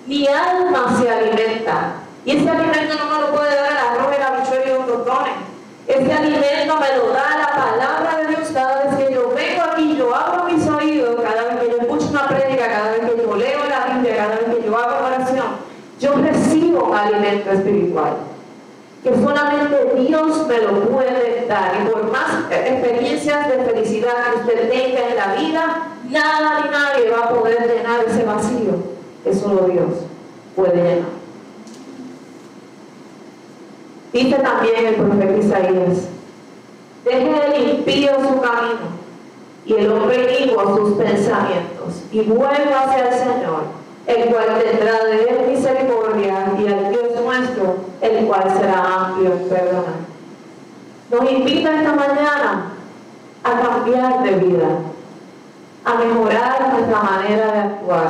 mi 0.07 0.27
alma 0.27 0.99
se 0.99 1.09
alimenta. 1.09 1.93
Y 2.25 2.37
ese 2.37 2.49
alimento 2.49 2.95
no 2.97 3.15
me 3.15 3.21
lo 3.21 3.31
puede 3.35 3.55
dar 3.55 3.71
el 3.71 3.77
arroz, 3.77 4.15
el 4.15 4.23
habichuelo 4.23 4.65
y 4.65 4.77
los 4.77 4.87
botones. 4.87 5.33
Ese 5.87 6.11
alimento 6.11 6.75
me 6.79 6.97
lo 6.97 7.13
da 7.13 7.37
la 7.37 7.47
palabra 7.47 8.17
de 8.17 8.27
Dios 8.27 8.49
cada 8.51 8.83
vez 8.83 8.95
que 8.95 9.13
yo 9.13 9.29
vengo 9.35 9.63
aquí, 9.71 9.95
yo 9.95 10.15
abro 10.15 10.45
mis 10.45 10.67
oídos, 10.67 11.21
cada 11.21 11.43
vez 11.43 11.59
que 11.59 11.69
yo 11.69 11.77
escucho 11.77 12.09
una 12.09 12.27
prédica, 12.27 12.67
cada 12.67 12.91
vez 12.91 13.01
que 13.01 13.21
yo 13.21 13.35
leo 13.35 13.59
la 13.69 13.93
Biblia, 13.93 14.17
cada 14.17 14.35
vez 14.35 14.55
que 14.55 14.65
yo 14.65 14.77
hago 14.77 15.05
oración, 15.05 15.47
yo 15.99 16.13
recibo 16.15 16.85
un 16.85 16.97
alimento 16.97 17.51
espiritual 17.51 18.17
que 19.03 19.15
solamente 19.15 19.95
Dios 20.07 20.47
me 20.47 20.57
lo 20.59 20.89
puede 20.89 21.45
dar. 21.47 21.81
Y 21.81 21.89
por 21.89 22.11
más 22.11 22.51
experiencias 22.51 23.47
de 23.47 23.63
felicidad 23.63 24.31
que 24.31 24.39
usted 24.41 24.69
tenga 24.69 25.09
en 25.09 25.15
la 25.15 25.35
vida, 25.35 25.87
nada 26.09 26.61
ni 26.61 26.69
nadie 26.69 27.09
va 27.09 27.25
a 27.25 27.29
poder 27.29 27.67
llenar 27.67 28.01
ese 28.05 28.23
vacío 28.23 28.73
que 29.23 29.33
solo 29.33 29.67
Dios 29.67 29.89
puede 30.55 30.75
llenar. 30.75 31.21
Dice 34.13 34.35
también 34.35 34.85
el 34.87 34.95
profeta 34.95 35.37
Isaías, 35.37 36.09
deje 37.05 37.55
el 37.55 37.69
impío 37.77 38.11
su 38.19 38.41
camino 38.41 39.01
y 39.65 39.73
el 39.73 39.91
hombre 39.91 40.37
inicuo 40.39 40.75
sus 40.75 40.97
pensamientos 40.97 42.03
y 42.11 42.21
vuelva 42.21 42.83
hacia 42.83 43.07
el 43.07 43.13
Señor, 43.13 43.63
el 44.07 44.29
cual 44.29 44.61
tendrá 44.61 45.05
de 45.05 45.23
él 45.23 45.49
misericordia 45.49 46.53
y 46.59 46.67
al 46.67 46.91
el 48.01 48.25
cual 48.25 48.43
será 48.57 49.05
amplio 49.05 49.33
en 49.33 49.49
perdonar. 49.49 50.11
Nos 51.11 51.31
invita 51.31 51.75
esta 51.75 51.93
mañana 51.93 52.71
a 53.43 53.61
cambiar 53.61 54.23
de 54.23 54.31
vida, 54.35 54.67
a 55.83 55.95
mejorar 55.95 56.73
nuestra 56.73 57.01
manera 57.01 57.51
de 57.51 57.59
actuar, 57.59 58.07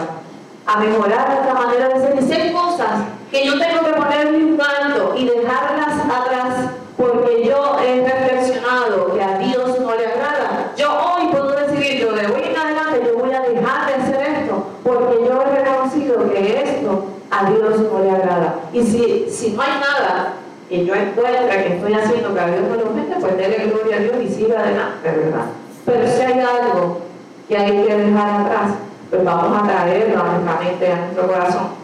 a 0.66 0.78
mejorar 0.78 1.30
nuestra 1.30 1.54
manera 1.54 1.90
de 1.90 2.22
ser. 2.22 2.54
Cosas 2.54 3.02
que 3.32 3.46
yo 3.46 3.58
tengo 3.58 3.86
que 3.86 3.94
ponerme 3.94 4.54
un 4.54 4.62
alto 4.62 5.14
y 5.16 5.26
dejarlas 5.26 6.06
atrás 6.06 6.70
porque 6.98 7.46
yo 7.46 7.78
he 7.80 8.08
reflexionado 8.08 9.14
que 9.14 9.24
a 9.24 9.38
Dios 9.38 9.80
no 9.80 9.96
le 9.96 10.06
agrada. 10.06 10.72
Yo 10.78 10.90
hoy 10.92 11.28
puedo 11.28 11.52
decidir, 11.52 12.02
yo 12.02 12.14
de 12.14 12.28
hoy 12.28 12.44
en 12.44 12.58
adelante 12.58 13.04
yo 13.06 13.18
voy 13.18 13.34
a 13.34 13.42
dejar 13.42 13.88
de 13.88 13.94
hacer 13.96 14.22
esto 14.22 14.64
porque 14.84 15.26
yo 15.26 15.42
he 15.42 15.60
reconocido 15.60 16.30
que 16.32 16.62
esto 16.64 17.06
a 17.32 17.50
Dios 17.50 17.80
no 17.80 18.00
le 18.04 18.12
agrada. 18.12 18.56
Y 18.74 18.84
si, 18.84 19.28
si 19.30 19.52
no 19.52 19.62
hay 19.62 19.80
nada 19.80 20.34
que 20.70 20.86
yo 20.86 20.96
encuentre 20.96 21.64
que 21.64 21.76
estoy 21.76 21.94
haciendo 21.94 22.34
que 22.34 22.40
a 22.40 22.48
Dios 22.48 22.62
no 22.70 22.76
le 22.76 22.84
ofende, 22.84 23.16
pues 23.20 23.38
déle 23.38 23.66
gloria 23.68 23.98
a 23.98 24.00
Dios 24.00 24.16
y 24.24 24.30
siga 24.30 24.60
adelante, 24.60 25.12
¿verdad? 25.12 25.46
Pero 25.86 26.08
si 26.08 26.22
hay 26.22 26.40
algo 26.40 27.02
que 27.48 27.58
hay 27.58 27.86
que 27.86 27.96
dejar 27.96 28.42
atrás, 28.42 28.72
pues 29.10 29.24
vamos 29.24 29.62
a 29.62 29.68
traerlo 29.68 30.22
a 30.22 30.32
nuestra 30.32 30.60
mente, 30.62 30.92
a 30.92 30.96
nuestro 30.96 31.28
corazón 31.28 31.82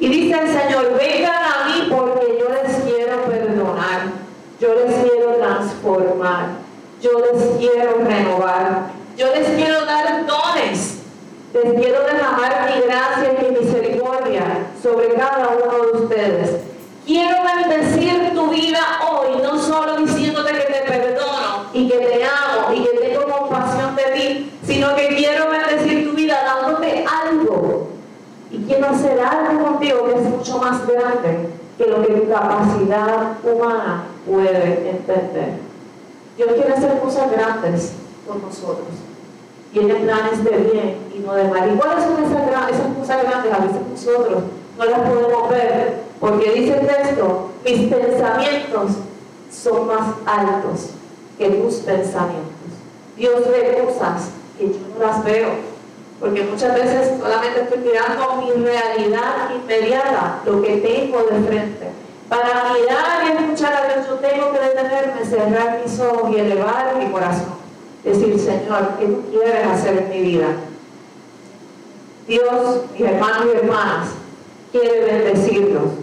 y 0.00 0.08
dice 0.08 0.40
el 0.40 0.48
Señor, 0.48 0.96
vengan 0.98 1.34
a 1.34 1.68
mí 1.68 1.92
porque 1.94 2.38
yo 2.40 2.48
les 2.48 2.74
quiero 2.84 3.22
perdonar, 3.24 4.00
yo 4.58 4.74
les 4.74 4.94
quiero 4.94 5.34
transformar, 5.34 6.46
yo 7.02 7.10
les 7.18 7.42
quiero 7.58 7.98
renovar, 8.02 8.92
yo 9.18 9.26
les 9.34 9.46
quiero 9.48 9.84
dar 9.84 10.24
dones, 10.24 11.00
les 11.52 11.74
quiero 11.74 12.00
derramar 12.04 12.72
mi 12.72 12.80
gracia 12.80 13.30
y 13.30 13.44
mi 13.44 13.60
misericordia 13.60 14.68
sobre 14.82 15.12
cada 15.12 15.48
uno 15.48 15.84
de 15.84 16.02
ustedes. 16.02 16.56
Quiero 17.04 17.36
bendecir 17.44 18.32
tu 18.32 18.49
vida 18.60 19.00
hoy, 19.10 19.42
no 19.42 19.58
solo 19.58 19.96
diciéndote 19.96 20.52
que 20.52 20.72
te 20.72 20.80
perdono 20.82 21.64
y 21.72 21.88
que 21.88 21.98
te 21.98 22.24
amo 22.24 22.72
y 22.74 22.84
que 22.84 22.98
tengo 22.98 23.24
compasión 23.26 23.96
de 23.96 24.02
ti, 24.14 24.52
sino 24.66 24.94
que 24.94 25.08
quiero 25.08 25.50
bendecir 25.50 26.08
tu 26.08 26.14
vida 26.14 26.42
dándote 26.44 27.04
algo 27.06 27.88
y 28.50 28.58
quiero 28.64 28.88
hacer 28.88 29.20
algo 29.20 29.64
contigo 29.64 30.04
que 30.06 30.14
es 30.14 30.22
mucho 30.22 30.58
más 30.58 30.86
grande 30.86 31.48
que 31.78 31.86
lo 31.86 32.02
que 32.02 32.12
tu 32.12 32.28
capacidad 32.28 33.38
humana 33.42 34.04
puede 34.26 34.90
entender. 34.90 35.54
Dios 36.36 36.52
quiere 36.52 36.72
hacer 36.72 36.98
cosas 37.00 37.30
grandes 37.30 37.92
con 38.26 38.42
nosotros. 38.42 38.88
Tiene 39.72 39.94
planes 39.94 40.44
de 40.44 40.50
bien 40.50 40.96
y 41.14 41.20
no 41.20 41.34
de 41.34 41.44
mal. 41.44 41.72
¿Y 41.72 41.76
cuáles 41.76 42.04
son 42.04 42.22
esas, 42.24 42.70
esas 42.70 42.96
cosas 42.98 43.22
grandes? 43.22 43.52
A 43.52 43.58
veces 43.58 43.80
nosotros 43.88 44.42
no 44.76 44.84
las 44.84 45.00
podemos 45.00 45.48
ver 45.48 46.09
porque 46.20 46.52
dice 46.52 46.78
el 46.78 46.86
texto, 46.86 47.50
mis 47.64 47.92
pensamientos 47.92 48.90
son 49.50 49.86
más 49.86 50.14
altos 50.26 50.90
que 51.38 51.48
tus 51.50 51.76
pensamientos. 51.76 52.50
Dios 53.16 53.40
ve 53.48 53.82
cosas 53.84 54.28
que 54.58 54.68
yo 54.68 54.78
no 54.94 55.06
las 55.06 55.24
veo 55.24 55.70
porque 56.20 56.42
muchas 56.42 56.74
veces 56.74 57.18
solamente 57.18 57.62
estoy 57.62 57.78
mirando 57.78 58.42
mi 58.42 58.62
realidad 58.62 59.54
inmediata, 59.54 60.40
lo 60.44 60.60
que 60.60 60.76
tengo 60.76 61.22
de 61.22 61.48
frente. 61.48 61.86
Para 62.28 62.74
mirar 62.74 63.24
y 63.24 63.42
escuchar 63.42 63.72
a 63.72 63.94
Dios, 63.94 64.06
yo 64.06 64.14
tengo 64.16 64.52
que 64.52 64.60
detenerme, 64.60 65.24
cerrar 65.24 65.80
mis 65.82 65.98
ojos 65.98 66.30
y 66.30 66.38
elevar 66.38 66.94
mi 66.98 67.10
corazón. 67.10 67.54
Decir, 68.04 68.38
Señor, 68.38 68.96
¿qué 68.98 69.06
tú 69.06 69.22
quieres 69.30 69.66
hacer 69.66 69.98
en 69.98 70.10
mi 70.10 70.20
vida? 70.20 70.46
Dios, 72.28 72.82
mis 72.92 73.08
hermanos 73.08 73.46
y 73.46 73.56
hermanas, 73.56 74.08
quiere 74.70 75.04
bendecirlos. 75.04 75.99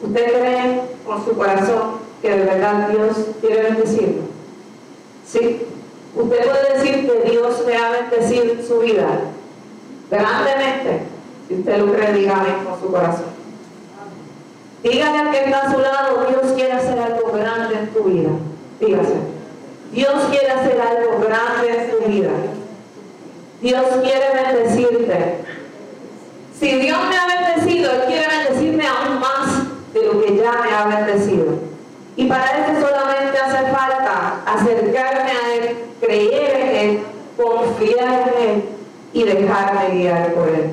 ¿Usted 0.00 0.24
cree 0.26 0.80
con 1.06 1.24
su 1.24 1.36
corazón 1.36 1.98
que 2.22 2.30
de 2.30 2.44
verdad 2.44 2.88
Dios 2.88 3.16
quiere 3.40 3.62
bendecirlo? 3.62 4.22
¿Sí? 5.26 5.66
Usted 6.14 6.50
puede 6.50 6.74
decir 6.74 7.10
que 7.10 7.30
Dios 7.30 7.64
le 7.66 7.76
ha 7.76 7.90
bendecido 7.90 8.44
en 8.44 8.66
su 8.66 8.78
vida 8.78 9.06
grandemente. 10.10 11.02
Si 11.48 11.54
usted 11.54 11.78
lo 11.78 11.92
cree, 11.92 12.12
dígame 12.12 12.48
con 12.64 12.80
su 12.80 12.90
corazón. 12.90 13.38
Dígale 14.82 15.18
al 15.18 15.30
que 15.30 15.44
está 15.44 15.62
a 15.62 15.72
su 15.72 15.78
lado, 15.78 16.26
Dios 16.28 16.52
quiere 16.54 16.72
hacer 16.72 16.98
algo 16.98 17.32
grande 17.32 17.78
en 17.78 17.88
tu 17.88 18.04
vida. 18.04 18.30
Dígase. 18.80 19.14
Dios 19.92 20.22
quiere 20.30 20.50
hacer 20.50 20.80
algo 20.80 21.18
grande 21.18 21.82
en 21.82 21.90
tu 21.90 22.08
vida. 22.08 22.30
Dios 23.60 23.86
quiere 24.02 24.26
bendecirte. 24.34 25.38
Si 26.58 26.76
Dios 26.76 26.98
me 27.08 27.16
ha 27.16 27.26
bendecido, 27.26 27.90
Él 27.92 28.02
quiere 28.06 28.26
bendecirme 28.28 28.86
aún 28.86 29.20
más 29.20 29.37
ya 30.36 30.52
me 30.52 30.70
ha 30.70 30.96
bendecido. 30.96 31.46
Y 32.16 32.26
para 32.26 32.44
eso 32.44 32.86
solamente 32.86 33.38
hace 33.38 33.72
falta 33.72 34.40
acercarme 34.44 35.30
a 35.30 35.54
Él, 35.54 35.76
creer 36.00 36.60
en 36.60 36.76
Él, 36.76 37.02
confiar 37.36 38.32
en 38.36 38.48
Él 38.48 38.64
y 39.12 39.22
dejarme 39.22 39.94
guiar 39.94 40.34
por 40.34 40.48
Él. 40.48 40.70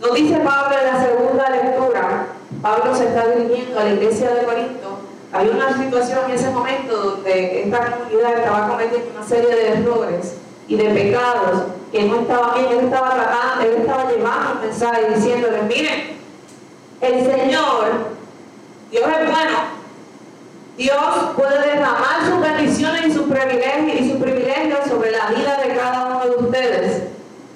Nos 0.00 0.14
dice 0.14 0.38
Pablo 0.38 0.76
en 0.78 0.94
la 0.94 1.04
segunda 1.04 1.50
lectura, 1.50 2.26
Pablo 2.62 2.94
se 2.94 3.08
está 3.08 3.28
dirigiendo 3.28 3.80
a 3.80 3.84
la 3.84 3.90
iglesia 3.90 4.30
de 4.34 4.44
Corinto. 4.44 4.98
Hay 5.32 5.48
una 5.48 5.76
situación 5.76 6.20
en 6.26 6.36
ese 6.36 6.50
momento 6.50 6.96
donde 6.96 7.64
esta 7.64 7.90
comunidad 7.90 8.38
estaba 8.38 8.68
cometiendo 8.68 9.10
una 9.16 9.26
serie 9.26 9.54
de 9.54 9.68
errores 9.68 10.36
y 10.68 10.76
de 10.76 10.84
pecados 10.90 11.64
que 11.90 12.04
no 12.04 12.20
estaban 12.20 12.54
bien. 12.54 12.66
Él 12.70 12.84
estaba 12.84 13.14
tratando, 13.14 13.64
él 13.64 13.76
estaba 13.80 14.10
llevando 14.10 14.52
un 14.54 14.66
mensaje 14.66 15.14
diciéndoles, 15.14 15.62
miren, 15.64 16.16
el 17.00 17.24
Señor, 17.24 18.16
Dios 18.90 19.04
es 19.04 19.30
bueno, 19.30 19.58
Dios 20.76 20.96
puede 21.36 21.74
derramar 21.74 22.26
sus 22.28 22.40
bendiciones 22.40 23.06
y 23.06 23.12
sus 23.12 23.22
privilegios 23.22 24.00
y 24.00 24.10
sus 24.10 24.22
privilegios 24.22 24.80
sobre 24.88 25.10
la 25.10 25.26
vida 25.28 25.58
de 25.66 25.74
cada 25.74 26.06
uno 26.06 26.24
de 26.24 26.44
ustedes. 26.44 27.02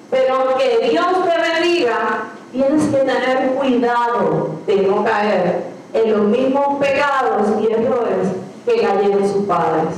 Pero 0.09 0.35
aunque 0.35 0.89
Dios 0.89 1.05
te 1.23 1.41
bendiga, 1.41 2.23
tienes 2.51 2.83
que 2.85 2.97
tener 2.97 3.51
cuidado 3.51 4.55
de 4.65 4.75
no 4.77 5.03
caer 5.03 5.63
en 5.93 6.11
los 6.11 6.21
mismos 6.27 6.79
pecados 6.79 7.47
y 7.61 7.71
errores 7.71 8.27
que 8.65 8.81
cayeron 8.81 9.31
sus 9.31 9.45
padres. 9.45 9.95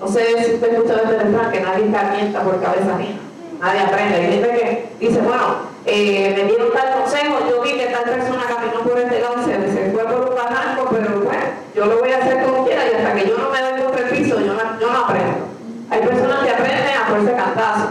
No 0.00 0.08
sé 0.08 0.44
si 0.44 0.54
usted 0.54 0.72
escucha 0.72 0.96
este 0.96 1.18
refrán 1.18 1.50
que 1.52 1.60
nadie 1.60 1.90
calienta 1.90 2.42
por 2.42 2.60
cabeza 2.60 2.96
mía. 2.96 3.18
Nadie 3.60 3.80
aprende. 3.80 4.16
Hay 4.16 4.32
gente 4.32 4.48
que 4.48 5.06
dice, 5.06 5.20
bueno, 5.20 5.71
eh, 5.86 6.32
me 6.36 6.44
dieron 6.44 6.72
tal 6.72 7.00
consejo, 7.00 7.38
yo 7.48 7.62
vi 7.62 7.72
que 7.72 7.86
tal 7.86 8.04
persona 8.04 8.44
caminó 8.48 8.80
por 8.82 8.98
este 8.98 9.20
lado, 9.20 9.36
se, 9.44 9.72
se 9.72 9.90
fue 9.90 10.04
por 10.04 10.28
un 10.30 10.34
barranco, 10.34 10.88
pero 10.90 11.20
bueno, 11.20 11.44
yo 11.74 11.86
lo 11.86 11.98
voy 11.98 12.12
a 12.12 12.18
hacer 12.18 12.42
como 12.44 12.64
quiera 12.64 12.82
y 12.88 12.94
hasta 12.94 13.14
que 13.14 13.28
yo 13.28 13.38
no 13.38 13.50
me 13.50 13.60
doy 13.60 13.82
contra 13.82 14.08
el 14.08 14.16
piso, 14.16 14.40
yo 14.40 14.54
no, 14.54 14.80
yo 14.80 14.92
no 14.92 15.04
aprendo. 15.04 15.52
Hay 15.90 16.00
personas 16.00 16.44
que 16.44 16.50
aprenden 16.50 16.96
a 16.96 17.06
fuerza 17.06 17.36
cantazo. 17.36 17.88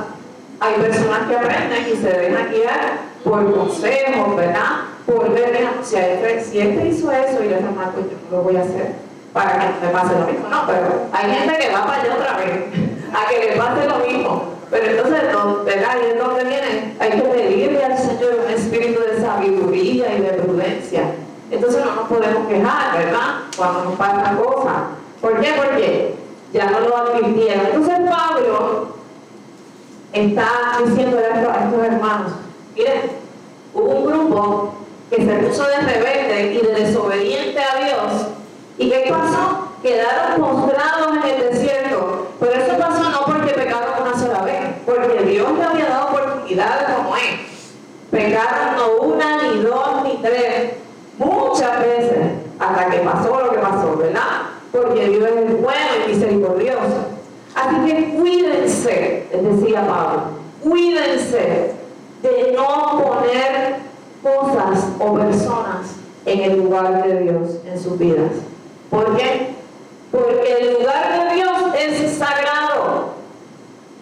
Hay 0.60 0.74
personas 0.76 1.28
que 1.28 1.36
aprenden 1.36 1.88
y 1.88 1.96
se 1.98 2.10
dejan 2.10 2.50
guiar 2.52 2.98
por 3.24 3.54
consejos, 3.54 4.36
¿verdad? 4.36 4.86
Por 5.06 5.34
ver, 5.34 5.52
si, 5.84 5.96
este, 5.96 6.44
si 6.44 6.60
este 6.60 6.88
hizo 6.88 7.12
eso 7.12 7.44
y 7.44 7.50
mal, 7.76 7.92
pues 7.94 8.06
yo 8.06 8.18
no 8.30 8.38
lo 8.38 8.44
voy 8.44 8.56
a 8.56 8.62
hacer 8.62 8.94
para 9.34 9.52
que 9.52 9.86
me 9.86 9.92
pase 9.92 10.14
lo 10.20 10.26
mismo. 10.26 10.48
No, 10.50 10.66
pero 10.68 11.08
hay 11.12 11.32
gente 11.32 11.58
que 11.58 11.74
va 11.74 11.86
para 11.86 12.02
allá 12.02 12.16
otra 12.16 12.38
vez, 12.38 12.52
a 13.14 13.30
que 13.30 13.46
le 13.46 13.56
pase 13.58 13.88
lo 13.88 13.98
mismo. 14.06 14.44
Pero 14.72 14.86
entonces, 14.86 15.22
¿verdad? 15.66 15.98
Y 16.00 16.18
donde 16.18 16.44
viene, 16.46 16.96
hay 16.98 17.12
que 17.12 17.22
pedirle 17.22 17.84
al 17.84 17.98
Señor 17.98 18.40
un 18.46 18.52
espíritu 18.54 19.02
de 19.02 19.22
sabiduría 19.22 20.16
y 20.16 20.22
de 20.22 20.30
prudencia. 20.30 21.02
Entonces 21.52 21.86
no 21.86 21.96
nos 21.96 22.08
podemos 22.08 22.48
quejar, 22.48 22.98
¿verdad? 22.98 23.42
Cuando 23.58 23.84
nos 23.84 23.96
pasa 23.96 24.34
cosas. 24.38 24.76
¿Por 25.20 25.42
qué? 25.42 25.54
Porque 25.58 26.16
ya 26.54 26.72
no 26.72 26.80
lo 26.80 26.98
advirtieron. 26.98 27.66
Entonces 27.66 28.00
Pablo 28.10 28.96
está 30.14 30.48
diciendo 30.86 31.18
a 31.18 31.66
estos 31.66 31.84
hermanos, 31.84 32.32
miren, 32.74 33.02
hubo 33.74 33.90
un 33.90 34.06
grupo 34.06 34.74
que 35.10 35.18
se 35.18 35.34
puso 35.34 35.64
de 35.64 35.78
rebelde 35.78 36.54
y 36.54 36.66
de 36.66 36.86
desobediente 36.86 37.60
a 37.60 37.84
Dios. 37.84 38.28
¿Y 38.78 38.90
qué 38.90 39.08
pasó? 39.10 39.68
Quedaron 39.84 40.40
postrados 40.40 41.18
en 41.18 41.30
el 41.30 41.52
desierto. 41.52 42.28
Pero 42.40 42.54
eso 42.54 42.78
pasó 42.78 43.10
no 43.10 43.22
porque 43.26 43.54
pecaron 43.54 44.02
una 44.02 44.18
sola 44.18 44.42
vez, 44.42 44.62
porque 44.86 45.22
Dios 45.24 45.52
le 45.58 45.64
había 45.64 45.90
dado 45.90 46.08
oportunidades 46.08 46.96
como 46.96 47.16
es. 47.16 47.40
Pecaron 48.12 48.76
no 48.76 49.08
una, 49.08 49.42
ni 49.42 49.62
dos, 49.62 50.04
ni 50.04 50.18
tres, 50.22 50.74
muchas 51.18 51.80
veces, 51.80 52.18
hasta 52.60 52.90
que 52.90 52.98
pasó 53.00 53.40
lo 53.40 53.52
que 53.52 53.58
pasó, 53.58 53.96
¿verdad? 53.96 54.50
Porque 54.72 55.08
Dios 55.08 55.30
es 55.30 55.62
bueno 55.62 55.90
y 56.06 56.10
misericordioso. 56.14 57.06
Así 57.56 57.86
que 57.86 58.14
cuídense, 58.16 59.28
les 59.32 59.60
decía 59.60 59.88
Pablo, 59.88 60.24
cuídense 60.62 61.74
de 62.22 62.54
no 62.54 63.02
poner 63.02 63.76
cosas 64.22 64.88
o 65.00 65.14
personas 65.16 65.96
en 66.26 66.40
el 66.40 66.58
lugar 66.58 67.04
de 67.04 67.20
Dios 67.22 67.50
en 67.66 67.82
sus 67.82 67.98
vidas. 67.98 68.32
¿Por 68.90 69.18
qué? 69.18 69.56
Porque 70.12 70.58
el 70.60 70.74
lugar 70.74 71.30
de 71.30 71.36
Dios 71.36 71.58
es 71.80 72.18
sagrado. 72.18 73.21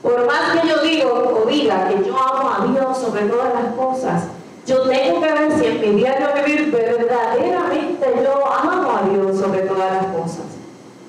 Por 0.02 0.26
más 0.26 0.60
que 0.60 0.68
yo 0.68 0.78
digo 0.80 1.42
o 1.44 1.48
diga 1.48 1.88
que 1.90 2.04
yo 2.06 2.18
amo 2.18 2.50
a 2.50 2.66
Dios 2.68 2.98
sobre 2.98 3.24
todas 3.24 3.54
las 3.54 3.74
cosas, 3.74 4.24
yo 4.66 4.88
tengo 4.88 5.22
que 5.22 5.34
ver 5.34 5.52
si 5.52 5.66
en 5.66 5.82
mi 5.82 6.00
diario 6.02 6.28
vivir 6.46 6.72
verdaderamente 6.72 8.22
yo 8.24 8.54
amo 8.54 8.98
a 8.98 9.10
Dios 9.10 9.40
sobre 9.40 9.62
todas 9.62 9.92
las 9.92 10.06
cosas. 10.08 10.46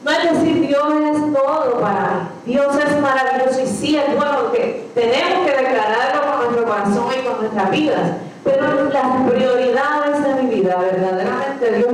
No 0.02 0.10
es 0.10 0.32
decir 0.32 0.66
Dios 0.66 0.92
es 1.12 1.32
todo 1.32 1.80
para 1.80 2.30
mí. 2.46 2.52
Dios 2.52 2.74
es 2.74 3.00
maravilloso 3.00 3.60
y 3.60 3.66
sí 3.66 3.96
es 3.96 4.16
bueno 4.16 4.50
que 4.50 4.88
tenemos 4.94 5.46
que 5.46 5.56
declararlo 5.56 6.22
con 6.22 6.40
nuestro 6.40 6.64
corazón 6.64 7.06
y 7.16 7.22
con 7.22 7.40
nuestras 7.40 7.70
vidas. 7.70 8.10
Pero 8.42 8.90
las 8.90 9.30
prioridades 9.30 10.24
de 10.24 10.42
mi 10.42 10.54
vida, 10.54 10.76
verdaderamente 10.78 11.72
Dios 11.76 11.92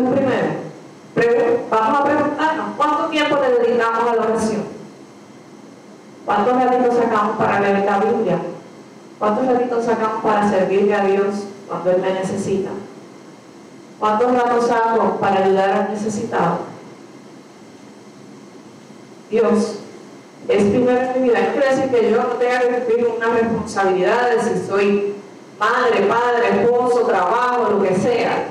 ¿Cuántos 6.27 6.57
ratitos 6.61 6.97
sacamos 6.97 7.37
para 7.37 7.61
leer 7.61 7.85
la 7.85 7.99
Biblia? 8.01 8.39
¿Cuántos 9.21 9.47
ratitos 9.47 9.85
sacamos 9.85 10.25
para 10.25 10.51
servirle 10.51 10.93
a 10.93 11.05
Dios 11.05 11.45
cuando 11.69 11.91
Él 11.93 12.03
me 12.03 12.13
necesita? 12.15 12.71
¿Cuántos 14.01 14.33
ratos 14.33 14.67
saco 14.67 15.19
para 15.21 15.45
ayudar 15.45 15.71
al 15.71 15.91
necesitado? 15.91 16.59
Dios 19.31 19.79
es 20.49 20.65
primero 20.65 21.01
en 21.01 21.23
mi 21.23 21.29
vida. 21.29 21.41
No 21.41 21.53
quiere 21.53 21.77
decir 21.77 21.91
que 21.91 22.11
yo 22.11 22.17
no 22.17 22.29
tenga 22.35 22.61
que 22.61 22.69
cumplir 22.75 23.09
una 23.17 23.29
responsabilidad 23.29 24.31
de 24.31 24.43
si 24.43 24.67
soy 24.67 25.15
madre, 25.61 26.07
padre, 26.09 26.63
esposo, 26.63 27.07
trabajo, 27.07 27.71
lo 27.71 27.83
que 27.83 27.95
sea. 27.95 28.49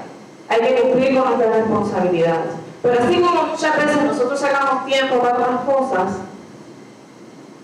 Hay 0.47 0.59
que 0.61 0.81
cumplir 0.81 1.19
con 1.19 1.27
nuestras 1.27 1.55
responsabilidades. 1.57 2.51
Pero 2.81 3.03
así 3.03 3.19
como 3.19 3.43
muchas 3.43 3.75
veces 3.75 4.03
nosotros 4.03 4.39
sacamos 4.39 4.85
tiempo 4.85 5.19
para 5.19 5.37
otras 5.37 5.59
cosas, 5.61 6.11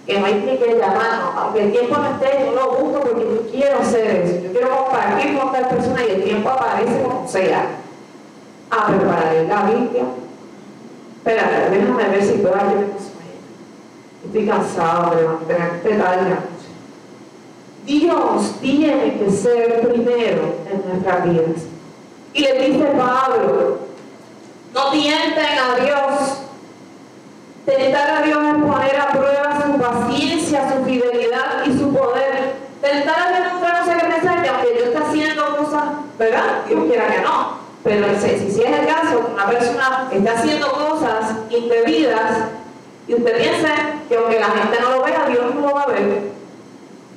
que 0.05 0.19
no 0.19 0.25
hay 0.25 0.41
que 0.41 0.77
llamarnos, 0.79 1.35
aunque 1.37 1.63
el 1.63 1.71
tiempo 1.71 1.97
no 1.97 2.11
esté, 2.11 2.45
yo 2.45 2.51
lo 2.53 2.71
busco 2.71 3.01
porque 3.01 3.21
yo 3.21 3.51
quiero 3.51 3.79
hacer 3.79 4.25
eso, 4.25 4.43
yo 4.43 4.51
quiero 4.51 4.77
compartir 4.77 5.37
con 5.37 5.51
tal 5.51 5.69
persona 5.69 6.03
y 6.03 6.11
el 6.11 6.23
tiempo 6.23 6.49
aparece 6.49 7.01
como 7.03 7.27
sea. 7.27 7.77
A 8.73 8.87
preparar 8.87 9.35
la 9.49 9.63
Biblia. 9.63 10.03
Espérate, 11.17 11.69
déjame 11.71 12.07
ver 12.07 12.23
si 12.23 12.33
puedo 12.37 12.55
ayudar. 12.55 12.85
Estoy 14.25 14.47
cansado 14.47 15.15
de 15.15 15.57
mantener 15.57 16.51
Dios 17.85 18.55
tiene 18.61 19.17
que 19.17 19.31
ser 19.31 19.81
primero 19.81 20.55
en 20.71 20.83
nuestras 20.87 21.23
vidas. 21.25 21.63
Y 22.33 22.41
le 22.41 22.67
dice 22.67 22.85
Pablo, 22.97 23.79
no 24.73 24.91
tienten 24.91 25.57
a 25.59 25.75
Dios. 25.83 26.37
Tentar 27.65 28.09
a 28.09 28.21
Dios 28.23 28.39
es 28.43 28.63
poner 28.63 28.99
a 28.99 29.09
prueba 29.09 29.63
su 29.63 29.79
paciencia, 29.79 30.73
su 30.73 30.83
fidelidad 30.85 31.65
y 31.65 31.77
su 31.77 31.93
poder. 31.93 32.55
Tentar 32.81 33.19
a 33.19 33.37
Dios 33.37 33.53
no 33.61 33.91
es 33.91 34.01
que 34.01 34.07
pensar 34.07 34.41
que 34.43 34.49
aunque 34.49 34.75
yo 34.77 34.85
esté 34.85 34.97
haciendo 34.97 35.57
cosas, 35.57 35.83
¿verdad? 36.17 36.65
Dios 36.67 36.85
quiera 36.85 37.07
que 37.07 37.21
no. 37.21 37.61
Pero 37.83 38.07
si, 38.19 38.51
si 38.51 38.63
es 38.63 38.79
el 38.79 38.87
caso, 38.87 39.31
una 39.33 39.47
persona 39.47 40.09
está 40.11 40.33
haciendo 40.33 40.71
cosas 40.71 41.35
indebidas 41.49 42.49
y 43.07 43.15
usted 43.15 43.37
piensa 43.37 43.69
que 44.07 44.17
aunque 44.17 44.39
la 44.39 44.47
gente 44.47 44.79
no 44.81 44.97
lo 44.97 45.03
vea, 45.03 45.25
Dios 45.27 45.55
no 45.55 45.61
lo 45.61 45.73
va 45.73 45.83
a 45.83 45.87
ver 45.87 46.31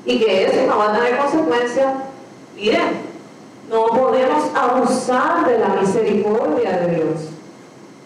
y 0.06 0.18
que 0.18 0.46
eso 0.46 0.66
no 0.66 0.78
va 0.78 0.92
a 0.92 0.98
tener 0.98 1.16
consecuencias. 1.18 1.92
Miren, 2.56 3.02
no 3.70 3.86
podemos 3.86 4.44
abusar 4.54 5.46
de 5.46 5.58
la 5.58 5.68
misericordia 5.68 6.78
de 6.78 6.94
Dios. 6.94 7.33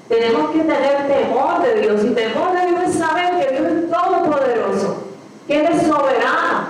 Tenemos 0.09 0.51
que 0.53 0.61
tener 0.61 1.07
temor 1.07 1.63
de 1.63 1.83
Dios 1.83 2.03
y 2.03 2.11
temor 2.15 2.53
de 2.53 2.67
Dios 2.67 2.83
es 2.89 2.95
saber 2.95 3.39
que 3.39 3.53
Dios 3.53 3.67
es 3.67 3.91
todopoderoso, 3.91 5.05
que 5.47 5.61
Él 5.61 5.67
es 5.67 5.83
soberano, 5.83 6.69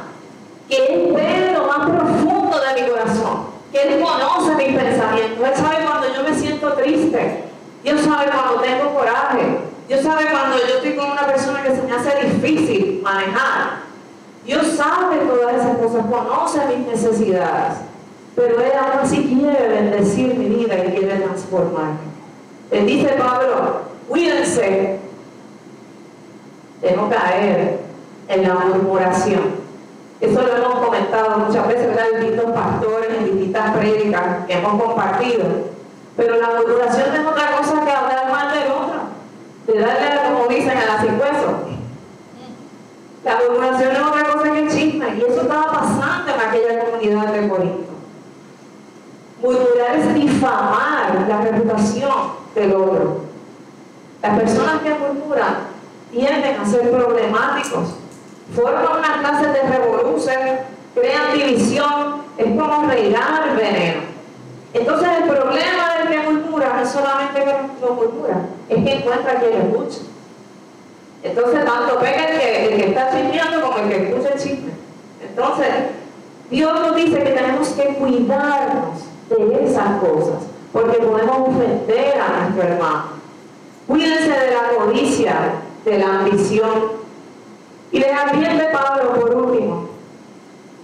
que 0.69 0.77
Él 0.77 1.13
ve 1.15 1.53
lo 1.53 1.69
más 1.69 1.89
profundo 1.89 2.59
de 2.59 2.83
mi 2.83 2.89
corazón, 2.89 3.47
que 3.71 3.83
Él 3.83 4.03
conoce 4.03 4.57
mis 4.57 4.77
pensamientos, 4.77 5.47
Él 5.47 5.55
sabe 5.55 5.85
cuando 5.87 6.13
yo 6.13 6.23
me 6.29 6.35
siento 6.35 6.73
triste, 6.73 7.45
Dios 7.85 8.01
sabe 8.01 8.29
cuando 8.29 8.61
tengo 8.61 8.93
coraje, 8.93 9.59
Dios 9.87 10.03
sabe 10.03 10.27
cuando 10.33 10.59
yo 10.59 10.75
estoy 10.75 10.97
con 10.97 11.13
una 11.13 11.27
persona 11.27 11.63
que 11.63 11.77
se 11.77 11.83
me 11.83 11.93
hace 11.93 12.27
difícil 12.27 13.01
manejar. 13.05 13.87
Dios 14.45 14.67
sabe 14.77 15.19
todas 15.19 15.55
esas 15.55 15.79
cosas, 15.79 16.07
conoce 16.07 16.59
mis 16.77 16.87
necesidades, 16.89 17.75
pero 18.35 18.61
Él 18.61 18.73
aún 18.77 18.99
así 19.01 19.25
quiere 19.25 19.69
bendecir 19.69 20.35
mi 20.35 20.47
vida 20.47 20.77
y 20.85 20.91
quiere 20.91 21.19
transformarme. 21.19 22.08
Él 22.71 22.87
dice 22.87 23.09
Pablo, 23.19 23.81
cuídense 24.09 24.99
de 26.83 26.93
no 26.93 27.09
caer 27.09 27.81
en 28.29 28.43
la 28.43 28.55
murmuración. 28.55 29.69
Eso 30.21 30.43
lo 30.43 30.57
hemos 30.57 30.85
comentado 30.85 31.39
muchas 31.39 31.67
veces, 31.67 31.89
¿verdad? 31.89 32.21
Distintos 32.21 32.51
pastores, 32.53 33.11
en 33.19 33.25
distintas 33.25 33.77
prédicas 33.77 34.47
que 34.47 34.53
hemos 34.53 34.83
compartido. 34.83 35.45
Pero 36.17 36.37
la 36.37 36.49
murmuración 36.49 37.15
es 37.15 37.27
otra 37.27 37.57
cosa 37.57 37.85
que 37.85 37.91
hablar 37.91 38.31
mal 38.31 38.53
del 38.53 38.73
otro, 38.73 39.01
de 39.67 39.81
darle, 39.81 40.33
como 40.33 40.49
dicen, 40.49 40.77
a 40.77 40.85
la 40.85 41.05
huesos. 41.05 41.55
La 43.25 43.39
murmuración 43.39 43.93
es 43.93 44.03
otra 44.03 44.25
cosa 44.25 44.53
que 44.53 44.59
el 44.61 44.71
chisme, 44.71 45.15
y 45.17 45.21
eso 45.21 45.43
estaba 45.43 45.73
pasando 45.73 46.35
en 46.35 46.41
aquella 46.41 46.85
comunidad 46.85 47.33
de 47.33 47.49
Corinto. 47.49 47.93
Murmurar 49.41 49.97
es 49.97 50.15
difamar 50.15 51.27
la 51.29 51.41
reputación 51.43 52.38
del 52.59 52.75
otro. 52.75 53.23
Las 54.23 54.39
personas 54.39 54.83
que 54.83 54.95
murmuran 54.95 55.57
tienden 56.11 56.61
a 56.61 56.67
ser 56.67 56.91
problemáticos, 56.91 57.95
forman 58.55 58.99
una 58.99 59.21
clase 59.21 59.47
de 59.49 59.63
revolución, 59.63 60.39
crean 60.95 61.33
división, 61.35 62.23
es 62.37 62.47
como 62.47 62.89
regar 62.89 63.57
veneno. 63.57 64.03
Entonces 64.75 65.09
el 65.19 65.29
problema 65.29 65.99
del 65.99 66.09
que 66.09 66.31
murmura 66.31 66.75
no 66.75 66.83
es 66.83 66.91
solamente 66.91 67.45
que 67.45 67.87
lo 67.87 67.95
murmura, 67.95 68.47
es 68.69 68.85
que 68.85 68.93
encuentra 68.93 69.41
quien 69.41 69.53
escucha. 69.53 69.99
Entonces, 71.23 71.65
tanto 71.65 71.99
pega 71.99 72.29
el 72.29 72.39
que, 72.39 72.67
el 72.67 72.81
que 72.81 72.89
está 72.91 73.11
chismeando 73.11 73.61
como 73.61 73.79
el 73.79 73.89
que 73.89 74.09
escucha 74.09 74.35
el 74.35 74.41
chisme. 74.41 74.71
Entonces, 75.21 75.69
Dios 76.51 76.81
nos 76.81 76.97
dice 76.97 77.23
que 77.23 77.31
tenemos 77.31 77.69
que 77.71 77.85
cuidarnos 77.95 79.01
de 79.29 79.65
esas 79.65 80.01
cosas, 80.01 80.48
porque 80.73 80.99
podemos 80.99 81.49
ofender 81.49 82.21
a 82.21 82.41
nuestro 82.41 82.63
hermano. 82.63 83.05
Cuídense 83.87 84.29
de 84.29 84.51
la 84.51 84.77
codicia, 84.77 85.35
de 85.85 85.99
la 85.99 86.21
ambición. 86.21 86.99
Y 87.91 88.01
les 88.01 88.13
advierte 88.13 88.67
Pablo 88.73 89.15
por 89.15 89.35
último, 89.35 89.89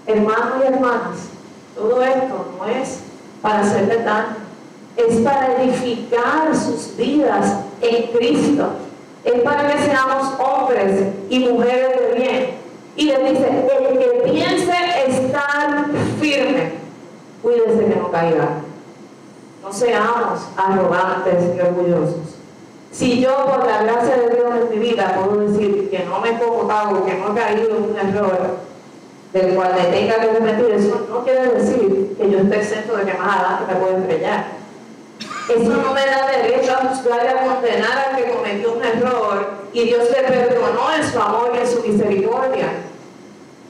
hermanos 0.06 0.54
y 0.62 0.72
hermanas, 0.72 1.18
todo 1.74 2.02
esto 2.02 2.54
no 2.58 2.66
es 2.66 3.00
para 3.42 3.60
hacerle 3.60 4.02
daño, 4.02 4.36
es 4.96 5.16
para 5.18 5.62
edificar 5.62 6.56
sus 6.56 6.96
vidas 6.96 7.60
en 7.82 8.06
Cristo 8.16 8.70
es 9.24 9.40
para 9.40 9.68
que 9.68 9.82
seamos 9.82 10.34
hombres 10.38 11.08
y 11.30 11.38
mujeres 11.40 11.98
de 11.98 12.20
bien. 12.20 12.50
Y 12.96 13.06
le 13.06 13.30
dice, 13.30 13.48
el 13.48 13.98
que 13.98 14.30
piense 14.30 14.74
estar 15.06 15.86
firme, 16.20 16.72
cuídese 17.42 17.86
que 17.86 17.96
no 17.96 18.10
caiga. 18.10 18.48
Seamos 19.74 20.40
arrogantes 20.56 21.56
y 21.56 21.60
orgullosos. 21.60 22.36
Si 22.92 23.20
yo, 23.20 23.44
por 23.46 23.66
la 23.66 23.82
gracia 23.82 24.16
de 24.16 24.36
Dios 24.36 24.52
en 24.54 24.70
mi 24.70 24.86
vida, 24.86 25.16
puedo 25.16 25.40
decir 25.40 25.90
que 25.90 26.04
no 26.04 26.20
me 26.20 26.28
he 26.28 26.34
que 26.34 27.18
no 27.18 27.32
he 27.32 27.34
caído 27.34 27.76
en 27.76 27.82
un 27.82 27.98
error, 27.98 28.58
del 29.32 29.54
cual 29.56 29.74
me 29.74 29.84
tenga 29.86 30.14
que 30.20 30.30
arrepentir, 30.30 30.70
eso 30.74 31.06
no 31.10 31.24
quiere 31.24 31.48
decir 31.48 32.14
que 32.16 32.30
yo 32.30 32.38
esté 32.38 32.56
exento 32.56 32.96
de 32.96 33.04
que 33.04 33.18
más 33.18 33.36
adelante 33.36 33.74
me 33.74 33.80
pueda 33.80 33.98
estrellar. 33.98 34.44
Eso 35.48 35.70
no 35.70 35.92
me 35.92 36.06
da 36.06 36.26
derecho 36.28 36.72
a 36.72 36.88
juzgar 36.88 37.24
y 37.24 37.28
a 37.28 37.44
condenar 37.44 38.10
al 38.10 38.16
que 38.16 38.30
cometió 38.30 38.74
un 38.74 38.84
error 38.84 39.50
y 39.72 39.84
Dios 39.86 40.04
le 40.10 40.22
perdonó 40.22 40.92
en 40.96 41.10
su 41.10 41.20
amor 41.20 41.52
y 41.52 41.58
en 41.58 41.66
su 41.66 41.82
misericordia. 41.82 42.68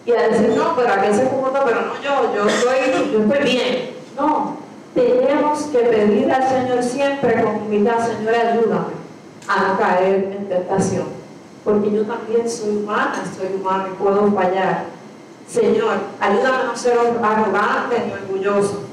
Y 0.04 0.12
a 0.12 0.28
decir, 0.28 0.50
no, 0.50 0.76
pero 0.76 0.92
aquel 0.92 1.14
se 1.14 1.28
comportó, 1.28 1.64
pero 1.64 1.80
no 1.80 1.94
yo, 2.02 2.34
yo 2.34 2.46
estoy, 2.46 3.10
yo 3.10 3.22
estoy 3.22 3.42
bien. 3.42 3.94
No, 4.18 4.53
tenemos 4.94 5.62
que 5.64 5.78
pedir 5.78 6.30
al 6.32 6.48
Señor 6.48 6.82
siempre 6.82 7.42
con 7.42 7.56
humildad, 7.56 8.06
Señor, 8.06 8.34
ayúdame 8.34 8.94
a 9.48 9.68
no 9.68 9.78
caer 9.78 10.32
en 10.36 10.48
tentación. 10.48 11.04
Porque 11.64 11.90
yo 11.90 12.04
también 12.04 12.48
soy 12.48 12.76
humana, 12.76 13.24
soy 13.36 13.60
humana 13.60 13.88
y 13.92 14.02
puedo 14.02 14.30
fallar. 14.32 14.84
Señor, 15.48 15.96
ayúdame 16.20 16.56
a 16.56 16.64
no 16.66 16.76
ser 16.76 16.98
arrogante 16.98 18.04
ni 18.06 18.12
orgulloso. 18.12 18.84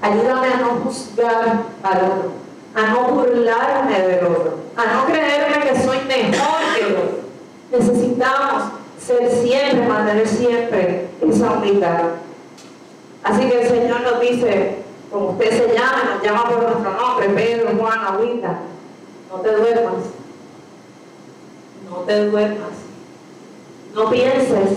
Ayúdame 0.00 0.46
a 0.46 0.56
no 0.58 0.68
juzgar 0.84 1.64
al 1.82 1.96
otro, 2.04 2.32
a 2.74 2.86
no 2.86 3.08
burlarme 3.08 4.00
del 4.00 4.26
otro, 4.26 4.58
a 4.76 4.94
no 4.94 5.06
creerme 5.06 5.68
que 5.68 5.82
soy 5.82 5.98
mejor 6.06 6.60
que 6.74 6.86
el 6.86 6.96
otro. 6.96 7.18
Necesitamos 7.72 8.62
ser 9.04 9.30
siempre, 9.30 9.88
mantener 9.88 10.28
siempre 10.28 11.08
esa 11.20 11.52
humildad. 11.52 12.04
Así 13.24 13.48
que 13.48 13.62
el 13.62 13.68
Señor 13.68 14.00
nos 14.02 14.20
dice, 14.20 14.84
como 15.10 15.30
usted 15.30 15.50
se 15.50 15.74
llama, 15.74 16.14
nos 16.14 16.22
llama 16.22 16.48
por 16.48 16.62
nuestro 16.62 16.90
nombre, 16.92 17.28
Pedro, 17.30 17.70
Juan, 17.78 17.98
Agüita, 17.98 18.58
no 19.30 19.40
te 19.40 19.52
duermas, 19.52 20.04
no 21.88 21.96
te 21.98 22.26
duermas, 22.26 22.70
no 23.94 24.10
pienses 24.10 24.70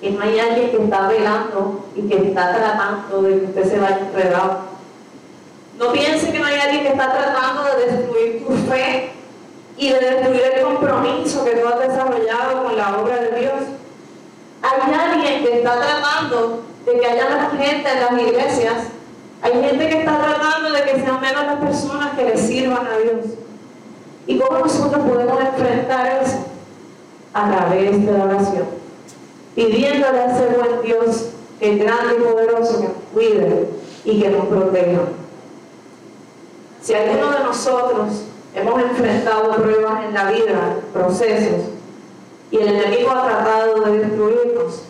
que 0.00 0.10
no 0.10 0.20
hay 0.20 0.38
alguien 0.38 0.70
que 0.70 0.82
está 0.84 1.08
velando 1.08 1.86
y 1.94 2.02
que 2.02 2.28
está 2.28 2.54
tratando 2.54 3.22
de 3.22 3.40
que 3.40 3.46
usted 3.46 3.70
se 3.70 3.78
vaya 3.78 4.00
enredado. 4.00 4.58
No 5.78 5.92
piense 5.92 6.30
que 6.30 6.38
no 6.38 6.46
hay 6.46 6.58
alguien 6.58 6.82
que 6.82 6.90
está 6.90 7.12
tratando 7.12 7.64
de 7.64 7.86
destruir 7.86 8.46
tu 8.46 8.52
fe 8.70 9.12
y 9.76 9.88
de 9.90 9.98
destruir 9.98 10.42
el 10.54 10.62
compromiso 10.62 11.44
que 11.44 11.56
tú 11.56 11.66
has 11.66 11.80
desarrollado 11.80 12.64
con 12.64 12.76
la 12.76 12.98
obra 12.98 13.16
de 13.16 13.40
Dios. 13.40 13.54
Hay 14.62 14.94
alguien 14.94 15.42
que 15.42 15.58
está 15.58 15.80
tratando 15.80 16.62
de 16.84 17.00
que 17.00 17.06
haya 17.06 17.28
más 17.30 17.50
gente 17.52 17.90
en 17.90 18.00
las 18.00 18.12
iglesias. 18.12 18.88
Hay 19.44 19.52
gente 19.52 19.88
que 19.88 19.98
está 20.00 20.18
tratando 20.18 20.72
de 20.72 20.82
que 20.82 21.00
sean 21.00 21.20
menos 21.20 21.46
las 21.46 21.56
personas 21.58 22.18
que 22.18 22.24
le 22.24 22.36
sirvan 22.36 22.86
a 22.86 22.98
Dios. 22.98 23.26
¿Y 24.26 24.38
cómo 24.38 24.58
nosotros 24.58 25.04
podemos 25.06 25.40
enfrentar 25.40 26.22
eso? 26.22 26.38
A 27.32 27.50
través 27.50 28.04
de 28.04 28.12
la 28.12 28.24
oración 28.24 28.84
pidiéndole 29.54 30.18
a 30.18 30.34
ese 30.36 30.46
buen 30.56 30.82
Dios 30.82 31.26
que 31.58 31.72
es 31.72 31.78
grande 31.78 32.16
y 32.18 32.22
poderoso 32.22 32.80
que 32.80 32.88
nos 32.88 32.96
cuide 33.12 33.68
y 34.04 34.20
que 34.20 34.30
nos 34.30 34.46
proteja. 34.46 35.00
Si 36.82 36.94
alguno 36.94 37.30
de 37.30 37.38
nosotros 37.40 38.24
hemos 38.54 38.82
enfrentado 38.82 39.54
pruebas 39.54 40.04
en 40.04 40.14
la 40.14 40.30
vida, 40.30 40.76
procesos, 40.92 41.68
y 42.50 42.58
el 42.58 42.68
enemigo 42.68 43.10
ha 43.10 43.24
tratado 43.24 43.80
de 43.80 43.98
destruirnos, 43.98 44.82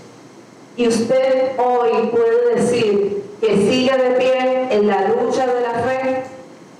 y 0.76 0.88
usted 0.88 1.52
hoy 1.58 2.08
puede 2.08 2.54
decir 2.56 3.23
que 3.44 3.56
sigue 3.56 3.92
de 3.96 4.10
pie 4.16 4.68
en 4.70 4.86
la 4.86 5.08
lucha 5.08 5.46
de 5.46 5.60
la 5.60 5.74
fe, 5.74 6.22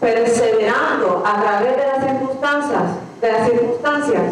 perseverando 0.01 1.23
a 1.25 1.43
través 1.43 1.77
de 1.77 1.87
las 1.87 2.05
circunstancias, 2.05 2.83
de 3.21 3.33
las 3.33 3.49
circunstancias, 3.49 4.23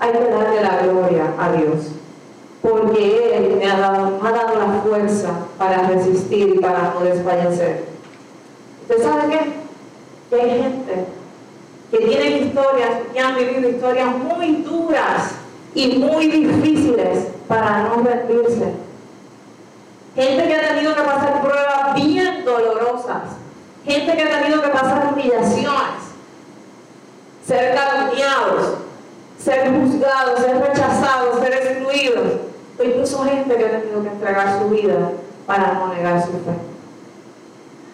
hay 0.00 0.12
que 0.12 0.18
darle 0.18 0.62
la 0.62 0.82
gloria 0.82 1.34
a 1.38 1.52
Dios 1.52 1.92
porque 2.60 3.36
Él 3.36 3.56
me 3.56 3.70
ha 3.70 3.78
dado, 3.78 4.18
ha 4.20 4.32
dado 4.32 4.58
la 4.58 4.80
fuerza 4.82 5.30
para 5.56 5.88
resistir 5.88 6.54
y 6.56 6.58
para 6.58 6.92
no 6.94 7.00
desfallecer. 7.00 7.84
¿Usted 8.82 9.02
sabe 9.02 9.30
qué? 9.30 9.40
Que 10.30 10.42
hay 10.42 10.62
gente 10.62 11.04
que 11.90 11.98
tiene 11.98 12.38
historias, 12.40 12.90
que 13.12 13.20
han 13.20 13.36
vivido 13.36 13.68
historias 13.68 14.08
muy 14.16 14.62
duras 14.62 15.34
y 15.74 15.98
muy 15.98 16.26
difíciles 16.26 17.28
para 17.46 17.84
no 17.84 18.02
rendirse. 18.02 18.87
Gente 20.18 20.48
que 20.48 20.54
ha 20.56 20.74
tenido 20.74 20.96
que 20.96 21.02
pasar 21.02 21.40
pruebas 21.40 21.94
bien 21.94 22.44
dolorosas. 22.44 23.22
Gente 23.86 24.16
que 24.16 24.22
ha 24.24 24.40
tenido 24.40 24.60
que 24.60 24.68
pasar 24.68 25.12
humillaciones. 25.12 26.02
Ser 27.46 27.72
calumniados, 27.72 28.78
ser 29.38 29.70
juzgados, 29.70 30.40
ser 30.40 30.58
rechazados, 30.58 31.38
ser 31.38 31.52
excluidos 31.52 32.32
o 32.80 32.82
incluso 32.82 33.24
gente 33.24 33.56
que 33.56 33.64
ha 33.64 33.80
tenido 33.80 34.02
que 34.02 34.08
entregar 34.08 34.58
su 34.58 34.68
vida 34.70 35.12
para 35.46 35.74
no 35.74 35.94
negar 35.94 36.20
su 36.20 36.32
fe. 36.32 36.58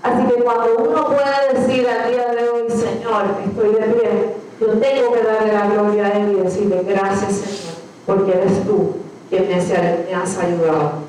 Así 0.02 0.26
que 0.26 0.42
cuando 0.42 0.76
uno 0.78 1.06
puede 1.06 1.60
decir 1.60 1.86
al 1.86 2.10
día 2.10 2.28
de 2.28 2.48
hoy, 2.48 2.70
Señor, 2.70 3.24
estoy 3.46 3.68
de 3.68 3.94
pie, 3.94 4.34
yo 4.60 4.68
tengo 4.78 5.12
que 5.12 5.22
darle 5.22 5.52
la 5.52 5.66
gloria 5.66 6.06
a 6.06 6.12
Él 6.12 6.32
y 6.32 6.42
decirle, 6.42 6.84
gracias 6.86 7.32
Señor, 7.32 7.74
porque 8.06 8.32
eres 8.32 8.64
tú 8.64 8.96
quien 9.28 9.46
me 9.46 10.14
has 10.14 10.38
ayudado. 10.38 11.03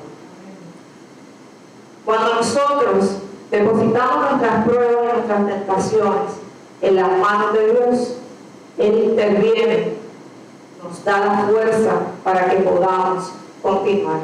Cuando 2.06 2.34
nosotros 2.36 3.16
depositamos 3.50 4.30
nuestras 4.30 4.64
pruebas 4.64 4.96
y 5.02 5.16
nuestras 5.16 5.46
tentaciones 5.46 6.32
en 6.80 6.96
las 6.96 7.18
manos 7.18 7.52
de 7.52 7.72
Dios, 7.72 8.14
Él 8.78 9.04
interviene, 9.10 9.94
nos 10.82 11.04
da 11.04 11.18
la 11.18 11.38
fuerza 11.48 11.90
para 12.24 12.48
que 12.48 12.56
podamos 12.58 13.32
continuar. 13.60 14.20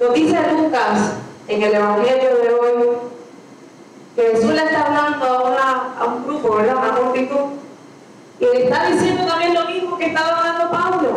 Nos 0.00 0.12
dice 0.12 0.36
Lucas 0.56 1.12
en 1.48 1.62
el 1.62 1.74
Evangelio 1.74 2.30
de 2.42 2.54
hoy 2.54 2.88
que 4.16 4.22
Jesús 4.22 4.50
le 4.50 4.64
está 4.64 4.86
hablando 4.86 5.24
a, 5.26 6.04
un 6.06 6.26
grupo, 6.26 6.56
¿verdad? 6.56 6.76
A 6.76 7.00
un 7.00 7.14
y 8.40 8.44
le 8.44 8.64
está 8.64 8.90
diciendo 8.90 9.24
también 9.26 9.54
lo 9.54 9.64
mismo 9.66 9.96
que 9.96 10.06
estaba 10.06 10.38
hablando 10.38 10.70
Pablo. 10.70 11.10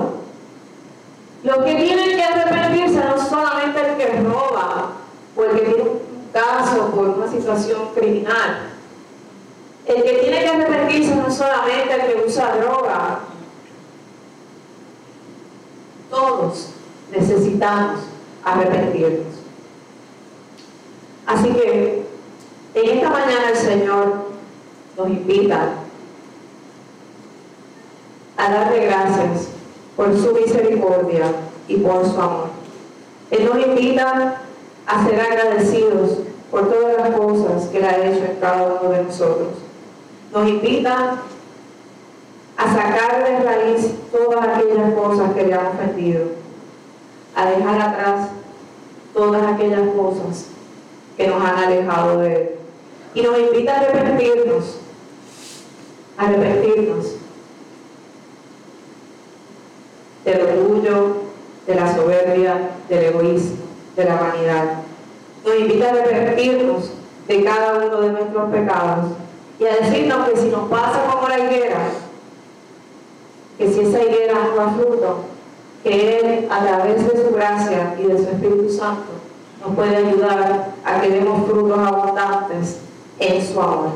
Los 1.43 1.58
que 1.58 1.75
tienen 1.75 2.15
que 2.15 2.23
arrepentirse 2.23 3.03
no 3.03 3.17
solamente 3.17 3.80
el 3.80 3.97
que 3.97 4.21
roba 4.21 4.91
o 5.36 5.43
el 5.43 5.51
que 5.51 5.65
tiene 5.65 5.82
un 5.82 6.32
por 6.96 7.10
una 7.10 7.28
situación 7.30 7.89
criminal. 7.93 8.70
El 9.86 10.04
que 10.04 10.13
tiene 10.13 10.39
que 10.41 10.48
arrepentirse 10.48 11.15
no 11.15 11.32
solamente 11.32 11.93
el 11.93 12.02
que 12.02 12.28
usa 12.28 12.58
droga 12.58 13.20
todos 16.10 16.70
necesitamos 17.12 18.02
arrepentirnos. 18.43 19.28
Así 21.26 21.50
que 21.50 22.08
en 22.74 22.98
esta 22.98 23.10
mañana 23.10 23.50
el 23.50 23.58
Señor 23.58 24.28
nos 24.98 25.10
invita 25.10 25.70
a 28.38 28.52
darle 28.52 28.86
gracias 28.86 29.50
por 29.96 30.15
su 30.17 30.34
misericordia 30.34 31.26
y 31.67 31.78
por 31.78 32.06
su 32.06 32.20
amor. 32.20 32.50
Él 33.32 33.46
nos 33.46 33.65
invita 33.65 34.41
a 34.86 35.06
ser 35.06 35.20
agradecidos 35.20 36.20
por 36.51 36.69
todas 36.69 36.97
las 36.97 37.17
cosas 37.17 37.67
que 37.69 37.77
Él 37.77 37.86
ha 37.86 37.97
hecho 37.97 38.25
en 38.25 38.38
cada 38.39 38.63
uno 38.63 38.89
de 38.89 39.03
nosotros. 39.03 39.49
Nos 40.33 40.47
invita 40.47 41.17
a 42.57 42.73
sacar 42.73 43.23
de 43.23 43.39
raíz 43.39 43.91
todas 44.12 44.47
aquellas 44.47 44.93
cosas 44.93 45.33
que 45.33 45.43
le 45.43 45.53
han 45.53 45.67
ofendido, 45.67 46.25
a 47.36 47.49
dejar 47.49 47.81
atrás 47.81 48.29
todas 49.13 49.43
aquellas 49.43 49.89
cosas 49.95 50.45
que 51.15 51.27
nos 51.27 51.43
han 51.43 51.57
alejado 51.57 52.19
de 52.19 52.36
Él. 52.36 52.49
Y 53.13 53.21
nos 53.21 53.39
invita 53.39 53.73
a 53.73 53.79
arrepentirnos, 53.79 54.79
a 56.17 56.25
arrepentirnos 56.25 57.15
del 60.23 60.41
orgullo, 60.41 61.15
de 61.65 61.75
la 61.75 61.95
soberbia, 61.95 62.71
del 62.89 63.03
egoísmo, 63.03 63.57
de 63.95 64.05
la 64.05 64.15
vanidad. 64.15 64.87
Nos 65.47 65.60
invita 65.60 65.88
a 65.88 65.91
arrepentirnos 65.91 66.91
de 67.25 67.43
cada 67.45 67.77
uno 67.77 68.01
de 68.01 68.12
nuestros 68.12 68.51
pecados 68.51 69.05
y 69.57 69.65
a 69.65 69.75
decirnos 69.77 70.27
que 70.27 70.36
si 70.36 70.49
nos 70.49 70.67
pasa 70.67 71.05
como 71.10 71.29
la 71.29 71.39
higuera, 71.39 71.79
que 73.57 73.71
si 73.71 73.79
esa 73.79 74.03
higuera 74.03 74.33
no 74.43 74.55
da 74.57 74.71
fruto, 74.71 75.19
que 75.83 76.19
Él, 76.19 76.47
a 76.51 76.65
través 76.65 77.01
de 77.01 77.23
su 77.23 77.33
gracia 77.33 77.95
y 77.97 78.03
de 78.03 78.17
su 78.17 78.23
Espíritu 78.23 78.69
Santo, 78.69 79.13
nos 79.65 79.73
puede 79.73 79.95
ayudar 79.95 80.73
a 80.83 81.01
que 81.01 81.10
demos 81.12 81.47
frutos 81.47 81.79
abundantes 81.79 82.79
en 83.17 83.47
su 83.47 83.62
amor. 83.62 83.91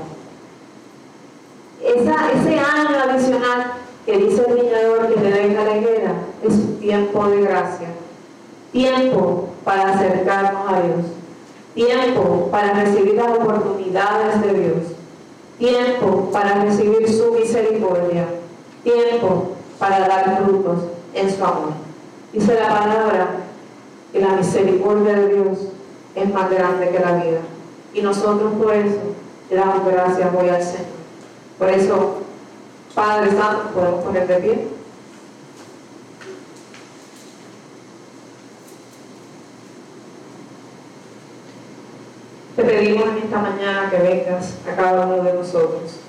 ese 1.82 2.60
año 2.60 2.98
adicional 3.10 3.74
que 4.06 4.18
dice 4.18 4.46
el 4.48 4.56
viñador 4.56 5.14
que 5.14 5.20
le 5.20 5.32
deja 5.32 5.66
la 5.66 5.78
higuera 5.78 6.14
es 6.44 6.54
un 6.54 6.80
tiempo 6.80 7.28
de 7.28 7.42
gracia, 7.42 7.90
tiempo 8.72 9.50
para 9.66 9.94
acercarnos 9.94 10.72
a 10.72 10.82
Dios, 10.82 11.21
tiempo 11.74 12.50
para 12.52 12.74
recibir 12.74 13.16
las 13.16 13.32
oportunidades 13.32 14.42
de 14.42 14.54
Dios, 14.54 14.78
tiempo 15.58 16.30
para 16.32 16.64
recibir 16.64 17.08
su 17.12 17.32
misericordia 17.34 18.28
tiempo 18.84 19.52
para 19.80 20.08
dar 20.08 20.44
frutos 20.44 20.80
en 21.14 21.30
su 21.30 21.44
amor. 21.44 21.74
Dice 22.34 22.56
la 22.56 22.70
palabra 22.70 23.28
y 24.14 24.20
la 24.20 24.30
misericordia 24.30 25.14
de 25.14 25.36
Dios 25.36 25.58
es 26.16 26.34
más 26.34 26.50
grande 26.50 26.90
que 26.90 27.00
la 27.00 27.14
vida. 27.14 27.40
Y 27.94 28.02
nosotros 28.02 28.54
por 28.54 28.74
eso 28.74 28.98
le 29.50 29.56
damos 29.56 29.86
gracias 29.86 30.30
hoy 30.38 30.50
al 30.50 30.64
Señor. 30.64 30.86
Por 31.58 31.70
eso, 31.70 32.16
Padre 32.96 33.32
Santo, 33.32 33.70
podemos 33.74 34.04
poner 34.04 34.28
de 34.28 34.36
pie. 34.36 34.68
Te 42.56 42.64
pedimos 42.64 43.10
en 43.10 43.18
esta 43.18 43.40
mañana 43.40 43.90
que 43.90 43.98
vengas 43.98 44.56
a 44.70 44.76
cada 44.76 45.06
uno 45.06 45.24
de 45.24 45.34
nosotros. 45.34 46.00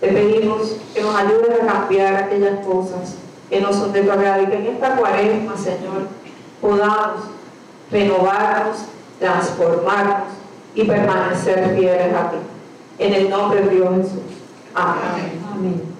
Te 0.00 0.08
pedimos 0.08 0.76
que 0.94 1.02
nos 1.02 1.14
ayudes 1.14 1.62
a 1.62 1.66
cambiar 1.66 2.14
aquellas 2.14 2.64
cosas 2.64 3.16
que 3.50 3.60
no 3.60 3.72
son 3.72 3.92
de 3.92 4.02
tu 4.02 4.10
agrado 4.10 4.42
y 4.42 4.46
que 4.46 4.56
en 4.56 4.66
esta 4.66 4.96
cuaresma, 4.96 5.56
Señor, 5.56 6.08
podamos 6.60 7.24
renovarnos, 7.90 8.84
transformarnos 9.18 10.28
y 10.74 10.84
permanecer 10.84 11.74
fieles 11.76 12.14
a 12.14 12.30
ti. 12.30 12.36
En 12.98 13.14
el 13.14 13.30
nombre 13.30 13.62
de 13.62 13.74
Dios 13.74 13.88
Jesús. 13.96 14.20
Amén. 14.74 15.42
Amén. 15.52 15.91